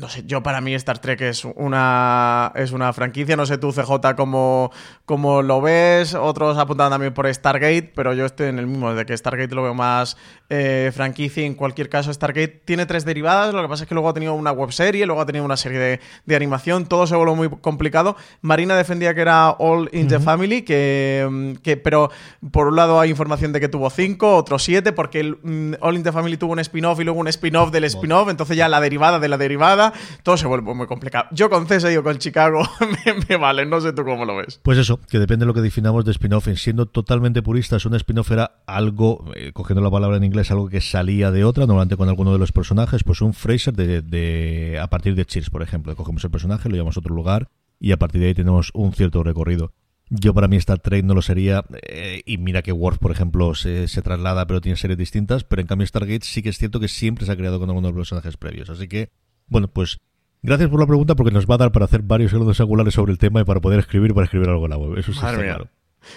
[0.00, 3.36] No sé, yo para mí Star Trek es una, es una franquicia.
[3.36, 4.72] No sé tú, CJ, cómo,
[5.04, 6.14] cómo lo ves.
[6.14, 9.62] Otros apuntaban también por Stargate, pero yo estoy en el mismo, de que Stargate lo
[9.62, 10.16] veo más
[10.50, 11.44] eh, franquicia.
[11.44, 13.54] En cualquier caso, Stargate tiene tres derivadas.
[13.54, 15.78] Lo que pasa es que luego ha tenido una webserie, luego ha tenido una serie
[15.78, 16.86] de, de animación.
[16.86, 18.16] Todo se volvió muy complicado.
[18.42, 22.10] Marina defendía que era All in the Family, que, mm, que, pero
[22.50, 25.96] por un lado hay información de que tuvo cinco, otros siete, porque el, mm, All
[25.96, 28.28] in the Family tuvo un spin-off y luego un spin-off del spin-off.
[28.28, 29.92] Entonces ya la derivada de la derivada,
[30.22, 31.26] todo se vuelve muy complicado.
[31.32, 32.62] Yo con CSI o con Chicago
[33.06, 34.60] me, me vale, no sé tú cómo lo ves.
[34.62, 36.48] Pues eso, que depende de lo que definamos de spin-off.
[36.48, 40.68] En Siendo totalmente puristas, un spin-off era algo, eh, cogiendo la palabra en inglés, algo
[40.68, 44.78] que salía de otra, normalmente con alguno de los personajes, pues un Fraser de, de-
[44.80, 45.94] a partir de Cheers, por ejemplo.
[45.96, 48.92] Cogemos el personaje, lo llevamos a otro lugar y a partir de ahí tenemos un
[48.92, 49.72] cierto recorrido.
[50.08, 51.64] Yo para mí Star Trek no lo sería.
[51.88, 55.44] eh, y mira que Worf, por ejemplo, se, se traslada, pero tiene series distintas.
[55.44, 57.92] Pero en cambio Stargate sí que es cierto que siempre se ha creado con algunos
[57.92, 58.70] personajes previos.
[58.70, 59.10] Así que,
[59.46, 59.98] bueno, pues
[60.42, 63.12] gracias por la pregunta porque nos va a dar para hacer varios segundos angulares sobre
[63.12, 64.98] el tema y para poder escribir, para escribir algo en la web.
[64.98, 65.28] Eso sí está
[65.58, 65.68] claro.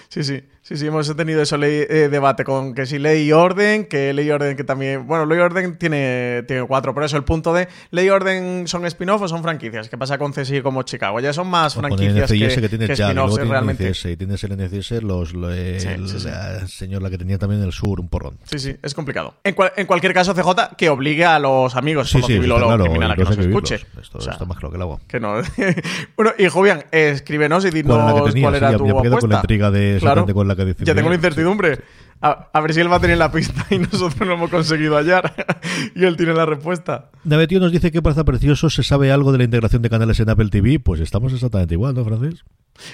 [0.10, 3.32] Sí, sí, sí, sí, hemos tenido ese ley- eh, debate con que si ley y
[3.32, 7.04] orden, que ley y orden que también, bueno, ley y orden tiene, tiene cuatro, por
[7.04, 10.32] eso el punto de ley y orden son spin-off o son franquicias, ¿qué pasa con
[10.34, 11.20] CSI como Chicago?
[11.20, 13.44] Ya son más Con el franquicias NCIS que, que, tienes que ya, y luego tienes
[13.46, 13.90] el realmente.
[13.90, 16.26] NCIS, y tienes el NCIS, los, lo- el, sí, sí.
[16.28, 18.38] la señor la que tenía también en el sur, un porrón.
[18.46, 19.36] Sí, sí, es complicado.
[19.44, 22.56] En, cual- en cualquier caso, CJ, que obligue a los amigos, Sí, sí, civil eso
[22.56, 23.76] o claro, criminal, a que nos escuche.
[24.02, 25.00] Esto O sea, está más claro que el agua.
[25.08, 25.34] que no.
[26.16, 28.44] bueno, y Julián, escríbenos y dinos ¿Cuál era que tenía?
[28.50, 29.20] cuál Sí, era tu apuesta.
[29.20, 31.80] con la intriga de cuál es la que dice Ya tengo la incertidumbre.
[32.24, 34.96] A, a ver si él va a tener la pista y nosotros no hemos conseguido
[34.96, 35.34] hallar.
[35.96, 37.12] y él tiene la respuesta.
[37.26, 40.30] Navetio nos dice que parece precioso, ¿se sabe algo de la integración de canales en
[40.30, 40.80] Apple TV?
[40.80, 42.44] Pues estamos exactamente igual, ¿no, Francis?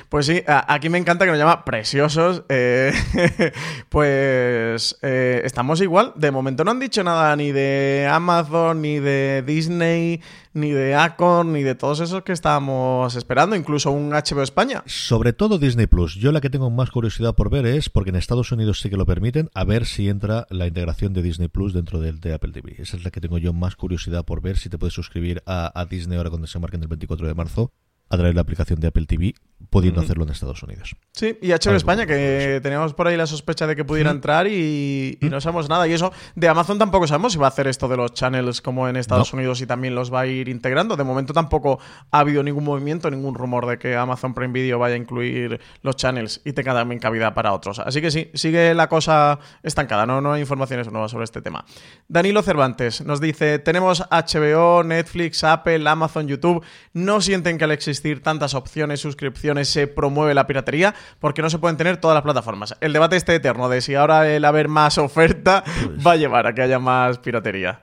[0.09, 2.43] Pues sí, aquí me encanta que nos llama preciosos.
[2.49, 2.91] eh,
[3.89, 6.13] pues eh, estamos igual.
[6.15, 10.21] De momento no han dicho nada ni de Amazon, ni de Disney,
[10.53, 13.55] ni de Acorn, ni de todos esos que estábamos esperando.
[13.55, 14.83] Incluso un HBO España.
[14.85, 16.15] Sobre todo Disney Plus.
[16.15, 18.97] Yo la que tengo más curiosidad por ver es, porque en Estados Unidos sí que
[18.97, 22.75] lo permiten, a ver si entra la integración de Disney Plus dentro de Apple TV.
[22.77, 25.77] Esa es la que tengo yo más curiosidad por ver si te puedes suscribir a,
[25.77, 27.73] a Disney ahora cuando se marquen el 24 de marzo
[28.07, 29.35] a través de la aplicación de Apple TV,
[29.69, 30.95] pudiendo hacerlo en Estados Unidos.
[31.11, 35.17] Sí, y HBO España, que teníamos por ahí la sospecha de que pudiera entrar y,
[35.21, 35.87] y no sabemos nada.
[35.87, 38.87] Y eso, de Amazon tampoco sabemos si va a hacer esto de los channels como
[38.87, 39.37] en Estados No.
[39.37, 40.95] Unidos y también los va a ir integrando.
[40.95, 41.79] De momento tampoco
[42.11, 45.95] ha habido ningún movimiento, ningún rumor de que Amazon Prime Video vaya a incluir los
[45.95, 47.79] channels y tenga también cabida para otros.
[47.79, 51.65] Así que sí, sigue la cosa estancada, no, no hay informaciones nuevas sobre este tema.
[52.07, 56.63] Danilo Cervantes nos dice, tenemos HBO, Netflix, Apple, Amazon, YouTube.
[56.93, 60.95] ¿No sienten que al existir tantas opciones, suscripciones, se promueve la piratería?
[61.19, 62.75] Porque no se pueden tener todas las plataformas.
[62.81, 65.63] El debate este eterno de si ahora el haber más oferta
[66.05, 67.81] va a llevar a que haya más piratería.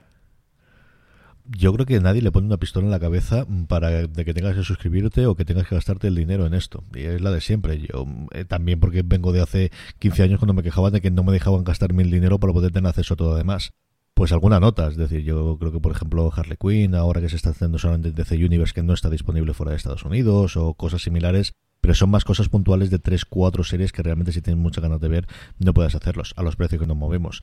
[1.48, 4.56] Yo creo que nadie le pone una pistola en la cabeza para de que tengas
[4.56, 6.82] que suscribirte o que tengas que gastarte el dinero en esto.
[6.92, 7.78] Y es la de siempre.
[7.78, 11.22] Yo eh, también porque vengo de hace 15 años cuando me quejaban de que no
[11.22, 13.72] me dejaban gastarme el dinero para poder tener acceso a todo demás.
[14.16, 17.36] Pues alguna nota, es decir, yo creo que por ejemplo Harley Quinn, ahora que se
[17.36, 20.72] está haciendo solamente en DC Universe, que no está disponible fuera de Estados Unidos, o
[20.72, 21.52] cosas similares,
[21.82, 25.02] pero son más cosas puntuales de 3, 4 series que realmente si tienes muchas ganas
[25.02, 25.26] de ver,
[25.58, 27.42] no puedes hacerlos, a los precios que nos movemos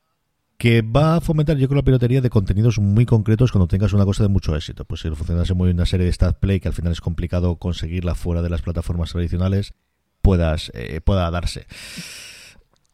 [0.57, 4.05] que va a fomentar yo creo la piratería de contenidos muy concretos cuando tengas una
[4.05, 4.85] cosa de mucho éxito.
[4.85, 7.57] Pues si funcionase muy bien una serie de Stat Play que al final es complicado
[7.57, 9.73] conseguirla fuera de las plataformas tradicionales,
[10.21, 11.67] puedas eh, pueda darse.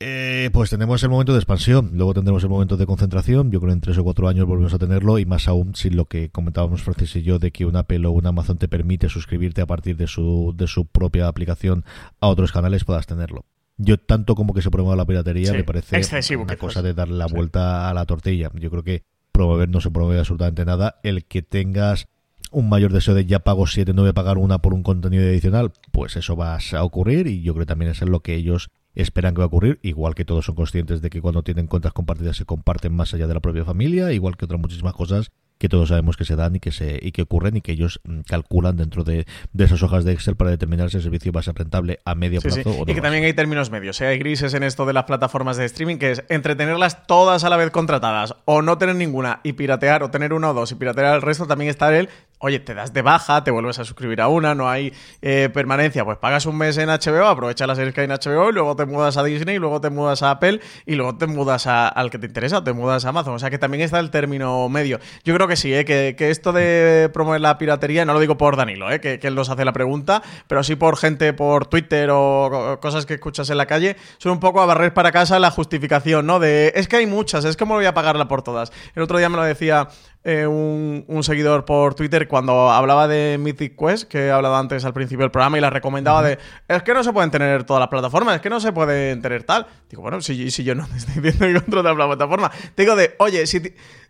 [0.02, 3.52] Eh, pues tenemos el momento de expansión, luego tendremos el momento de concentración.
[3.52, 5.90] Yo creo que en tres o cuatro años volvemos a tenerlo y más aún si
[5.90, 9.10] lo que comentábamos Francis y yo de que un Apple o un Amazon te permite
[9.10, 11.84] suscribirte a partir de su, de su propia aplicación
[12.22, 13.44] a otros canales puedas tenerlo.
[13.76, 16.94] Yo tanto como que se promueva la piratería Sí, me parece excesivo, una cosa de
[16.94, 18.52] darle la vuelta a la tortilla.
[18.54, 21.02] Yo creo que promover no se promueve absolutamente nada.
[21.04, 22.08] El que tengas
[22.52, 25.24] un mayor deseo de ya pago 7, no voy a pagar una por un contenido
[25.24, 28.70] adicional, pues eso va a ocurrir y yo creo que también es lo que ellos
[28.96, 31.94] esperan que va a ocurrir, igual que todos son conscientes de que cuando tienen cuentas
[31.94, 35.68] compartidas se comparten más allá de la propia familia, igual que otras muchísimas cosas que
[35.68, 38.22] todos sabemos que se dan y que se y que ocurren y que ellos mm,
[38.22, 41.44] calculan dentro de, de esas hojas de Excel para determinar si el servicio va a
[41.44, 42.70] ser rentable a medio Sí, plazo sí.
[42.80, 42.92] o no.
[42.92, 44.00] Y que también hay términos medios.
[44.00, 44.08] ¿eh?
[44.08, 47.58] Hay grises en esto de las plataformas de streaming, que es entretenerlas todas a la
[47.58, 51.14] vez contratadas, o no tener ninguna y piratear, o tener una o dos y piratear
[51.16, 51.46] el resto.
[51.46, 52.08] También está el,
[52.40, 56.06] oye, te das de baja, te vuelves a suscribir a una, no hay eh, permanencia.
[56.06, 58.76] Pues pagas un mes en HBO, aprovecha las series que hay en HBO, y luego
[58.76, 61.88] te mudas a Disney, y luego te mudas a Apple, y luego te mudas a-
[61.90, 63.34] al que te interesa, te mudas a Amazon.
[63.36, 65.00] O sea que también está el término medio.
[65.24, 65.86] Yo creo que sí, ¿eh?
[65.86, 69.00] que, que esto de promover la piratería, no lo digo por Danilo, ¿eh?
[69.02, 73.06] que, él nos hace la pregunta, pero sí por gente por Twitter o co- cosas
[73.06, 76.40] que escuchas en la calle, son un poco a barrer para casa la justificación, ¿no?
[76.40, 78.72] De es que hay muchas, es que me voy a pagarla por todas.
[78.96, 79.90] El otro día me lo decía
[80.26, 84.94] eh, un, seguidor por Twitter cuando hablaba de Mythic Quest, que he hablado antes al
[84.94, 87.88] principio del programa y la recomendaba de es que no se pueden tener todas las
[87.88, 89.68] plataformas, es que no se pueden tener tal.
[89.90, 93.48] Digo, bueno, si, yo no te estoy diciendo que controla la plataforma, digo de, oye,
[93.48, 93.62] si,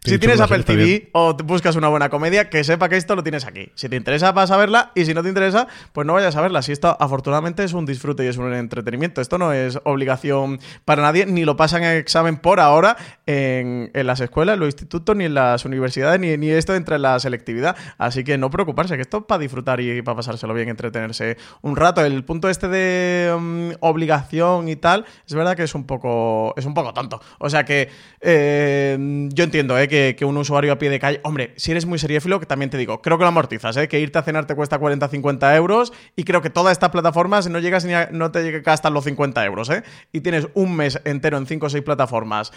[0.04, 1.10] si tienes Apple TV bien.
[1.12, 3.72] o buscas una buena comedia, que sepa que esto lo tienes aquí.
[3.76, 6.41] Si te interesa, vas a verla y si no te interesa, pues no vayas a
[6.41, 6.62] verla.
[6.62, 9.20] Si esto afortunadamente es un disfrute y es un entretenimiento.
[9.20, 12.95] Esto no es obligación para nadie, ni lo pasan en examen por ahora
[13.26, 16.95] en, en las escuelas, en los institutos, ni en las universidades, ni, ni esto entra
[16.95, 17.76] en la selectividad.
[17.97, 21.76] Así que no preocuparse, que esto es para disfrutar y para pasárselo bien, entretenerse un
[21.76, 22.06] rato.
[22.06, 26.66] El punto este de mm, obligación y tal, es verdad que es un poco, es
[26.66, 27.22] un poco tonto.
[27.39, 27.89] O sea que
[28.22, 29.88] eh, yo entiendo, ¿eh?
[29.89, 31.19] Que, un usuario a pie de calle.
[31.23, 33.87] Hombre, si eres muy seriéfilo, que también te digo, creo que lo amortizas, ¿eh?
[33.89, 37.59] que irte a cenar te cuesta 40-50 euros y creo que todas estas plataformas no
[37.59, 39.83] llegas ni a- no te llega hasta los 50 euros, ¿eh?
[40.13, 42.51] Y tienes un mes entero en 5 o 6 plataformas.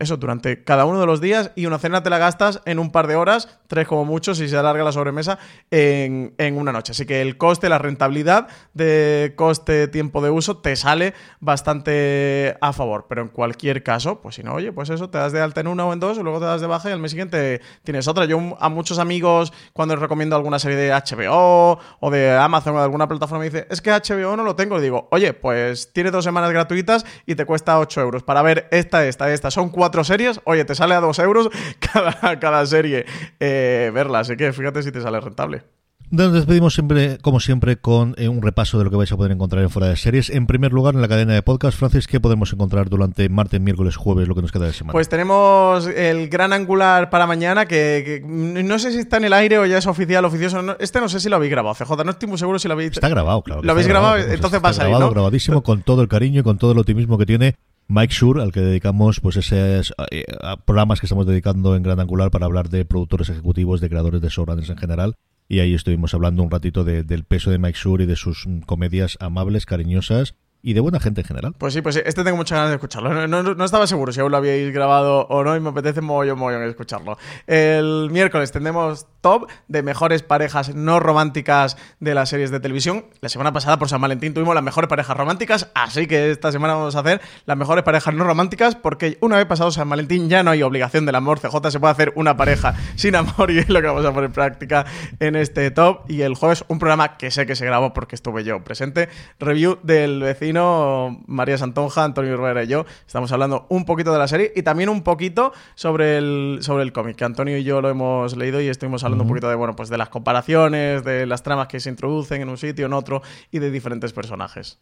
[0.00, 2.90] Eso, durante cada uno de los días y una cena te la gastas en un
[2.90, 5.38] par de horas, tres como mucho, si se alarga la sobremesa,
[5.70, 6.90] en, en una noche.
[6.92, 12.72] Así que el coste, la rentabilidad de coste, tiempo de uso, te sale bastante a
[12.72, 13.06] favor.
[13.08, 15.68] Pero en cualquier caso, pues si no, oye, pues eso, te das de alta en
[15.68, 18.08] una o en dos, y luego te das de baja y al mes siguiente tienes
[18.08, 18.24] otra.
[18.24, 22.78] Yo a muchos amigos, cuando les recomiendo alguna serie de HBO o de Amazon o
[22.78, 24.76] de alguna plataforma, me dice, es que HBO no lo tengo.
[24.76, 28.66] Le digo, oye, pues tiene dos semanas gratuitas y te cuesta 8 euros para ver
[28.72, 29.50] esta, esta, esta.
[29.60, 31.50] Son cuatro series, oye, te sale a 2 euros
[31.92, 33.04] cada, cada serie
[33.40, 34.20] eh, verla.
[34.20, 35.64] Así que fíjate si te sale rentable.
[36.10, 39.30] Nos despedimos siempre, como siempre, con eh, un repaso de lo que vais a poder
[39.32, 40.30] encontrar en Fuera de Series.
[40.30, 43.94] En primer lugar, en la cadena de podcast, Francis, ¿qué podemos encontrar durante martes, miércoles,
[43.96, 44.92] jueves, lo que nos queda de semana?
[44.92, 49.32] Pues tenemos el gran angular para mañana, que, que no sé si está en el
[49.34, 50.62] aire o ya es oficial, oficioso.
[50.62, 52.74] No- este no sé si lo habéis grabado, CJ, no estoy muy seguro si lo
[52.74, 52.92] habéis...
[52.92, 53.62] Está grabado, claro.
[53.62, 54.16] ¿Lo habéis grabado?
[54.16, 55.14] Entonces está va a salir, grabado, ¿no?
[55.14, 57.54] grabadísimo, con todo el cariño y con todo el optimismo que tiene
[57.92, 60.24] Mike Shure, al que dedicamos pues esos eh,
[60.64, 64.28] programas que estamos dedicando en Gran Angular para hablar de productores ejecutivos, de creadores de
[64.28, 65.16] showrunners en general.
[65.48, 68.46] Y ahí estuvimos hablando un ratito de- del peso de Mike Shure y de sus
[68.46, 71.54] mm, comedias amables, cariñosas y de buena gente en general.
[71.56, 73.26] Pues sí, pues sí, este tengo muchas ganas de escucharlo.
[73.26, 76.38] No, no- estaba seguro si aún lo habíais grabado o no y me apetece mogollón,
[76.38, 77.16] mogollón escucharlo.
[77.46, 83.06] El miércoles tendremos top de mejores parejas no románticas de las series de televisión.
[83.20, 86.74] La semana pasada por San Valentín tuvimos las mejores parejas románticas, así que esta semana
[86.74, 90.42] vamos a hacer las mejores parejas no románticas porque una vez pasado San Valentín ya
[90.42, 91.40] no hay obligación del amor.
[91.40, 94.24] CJ se puede hacer una pareja sin amor y es lo que vamos a poner
[94.26, 94.84] en práctica
[95.20, 96.02] en este top.
[96.10, 99.08] Y el jueves un programa que sé que se grabó porque estuve yo presente.
[99.38, 102.84] Review del vecino María Santonja, Antonio Rivera y yo.
[103.06, 106.92] Estamos hablando un poquito de la serie y también un poquito sobre el, sobre el
[106.92, 109.76] cómic, que Antonio y yo lo hemos leído y estuvimos hablando un poquito de, bueno,
[109.76, 113.22] pues de las comparaciones, de las tramas que se introducen en un sitio, en otro
[113.50, 114.78] y de diferentes personajes.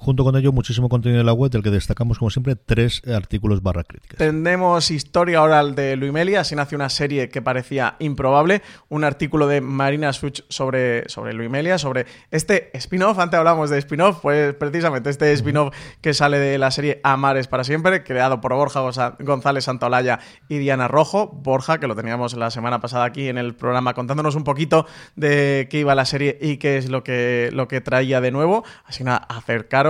[0.00, 3.64] Junto con ello, muchísimo contenido en la web, del que destacamos, como siempre, tres artículos
[3.64, 4.16] barra críticas.
[4.16, 9.60] Tenemos historia oral de Luimelia, así nació una serie que parecía improbable, un artículo de
[9.60, 15.32] Marina Such sobre, sobre Luimelia, sobre este spin-off, antes hablamos de spin-off, pues precisamente este
[15.32, 18.80] spin-off que sale de la serie Amares para siempre, creado por Borja
[19.18, 23.56] González Santolaya y Diana Rojo, Borja, que lo teníamos la semana pasada aquí en el
[23.56, 24.86] programa contándonos un poquito
[25.16, 28.64] de qué iba la serie y qué es lo que, lo que traía de nuevo,
[28.84, 29.87] así nada, acercaros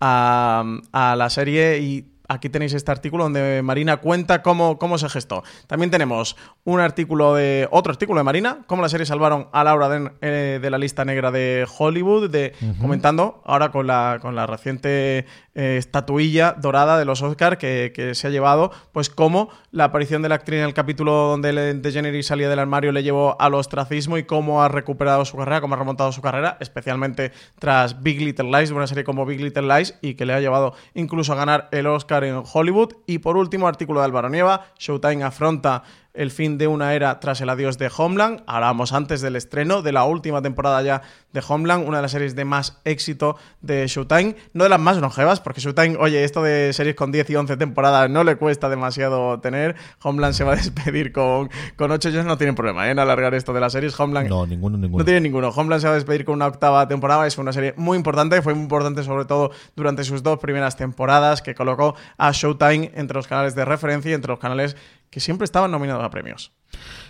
[0.00, 5.42] a, la serie y Aquí tenéis este artículo donde Marina cuenta cómo, cómo se gestó.
[5.66, 7.66] También tenemos un artículo de.
[7.70, 11.04] otro artículo de Marina, cómo la serie salvaron a Laura Den eh, de la lista
[11.04, 17.04] negra de Hollywood, de, comentando ahora con la, con la reciente eh, estatuilla dorada de
[17.04, 20.66] los Oscar que, que se ha llevado, pues cómo la aparición de la actriz en
[20.66, 25.24] el capítulo donde DeGeneres salía del armario le llevó al ostracismo y cómo ha recuperado
[25.24, 29.24] su carrera, cómo ha remontado su carrera, especialmente tras Big Little Lies, una serie como
[29.24, 32.94] Big Little Lies y que le ha llevado incluso a ganar el Oscar en Hollywood.
[33.06, 35.82] Y por último, artículo de Álvaro Nieva, Showtime afronta
[36.18, 38.42] el fin de una era tras el adiós de Homeland.
[38.46, 41.02] Hablábamos antes del estreno de la última temporada ya
[41.32, 44.96] de Homeland, una de las series de más éxito de Showtime, no de las más
[44.96, 48.68] longevas, porque Showtime, oye, esto de series con 10 y 11 temporadas no le cuesta
[48.68, 49.76] demasiado tener.
[50.02, 52.90] Homeland se va a despedir con, con 8, ellos no tienen problema ¿eh?
[52.90, 53.98] en alargar esto de las series.
[53.98, 54.98] Homeland No, ninguno, ninguno.
[54.98, 55.50] no tiene ninguno.
[55.50, 57.28] Homeland se va a despedir con una octava temporada.
[57.28, 58.42] Es una serie muy importante.
[58.42, 63.14] Fue muy importante, sobre todo durante sus dos primeras temporadas, que colocó a Showtime entre
[63.14, 64.76] los canales de referencia y entre los canales
[65.10, 66.52] que siempre estaban nominados a premios.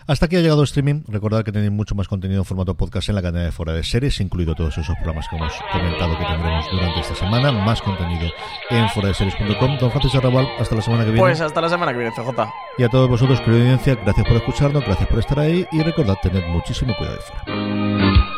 [0.07, 1.03] Hasta aquí ha llegado el streaming.
[1.09, 3.83] Recordad que tenéis mucho más contenido en formato podcast en la cadena de Fuera de
[3.83, 7.53] Series, incluido todos esos programas que hemos comentado que tendremos durante esta semana.
[7.53, 8.31] Más contenido
[8.71, 9.79] en fueradeseries.com.
[9.79, 11.21] Don Francisco Arrabal, hasta la semana que viene.
[11.21, 12.49] Pues hasta la semana que viene, CJ.
[12.79, 16.17] Y a todos vosotros, querida audiencia, gracias por escucharnos, gracias por estar ahí y recordad
[16.23, 18.38] tener muchísimo cuidado de fuera.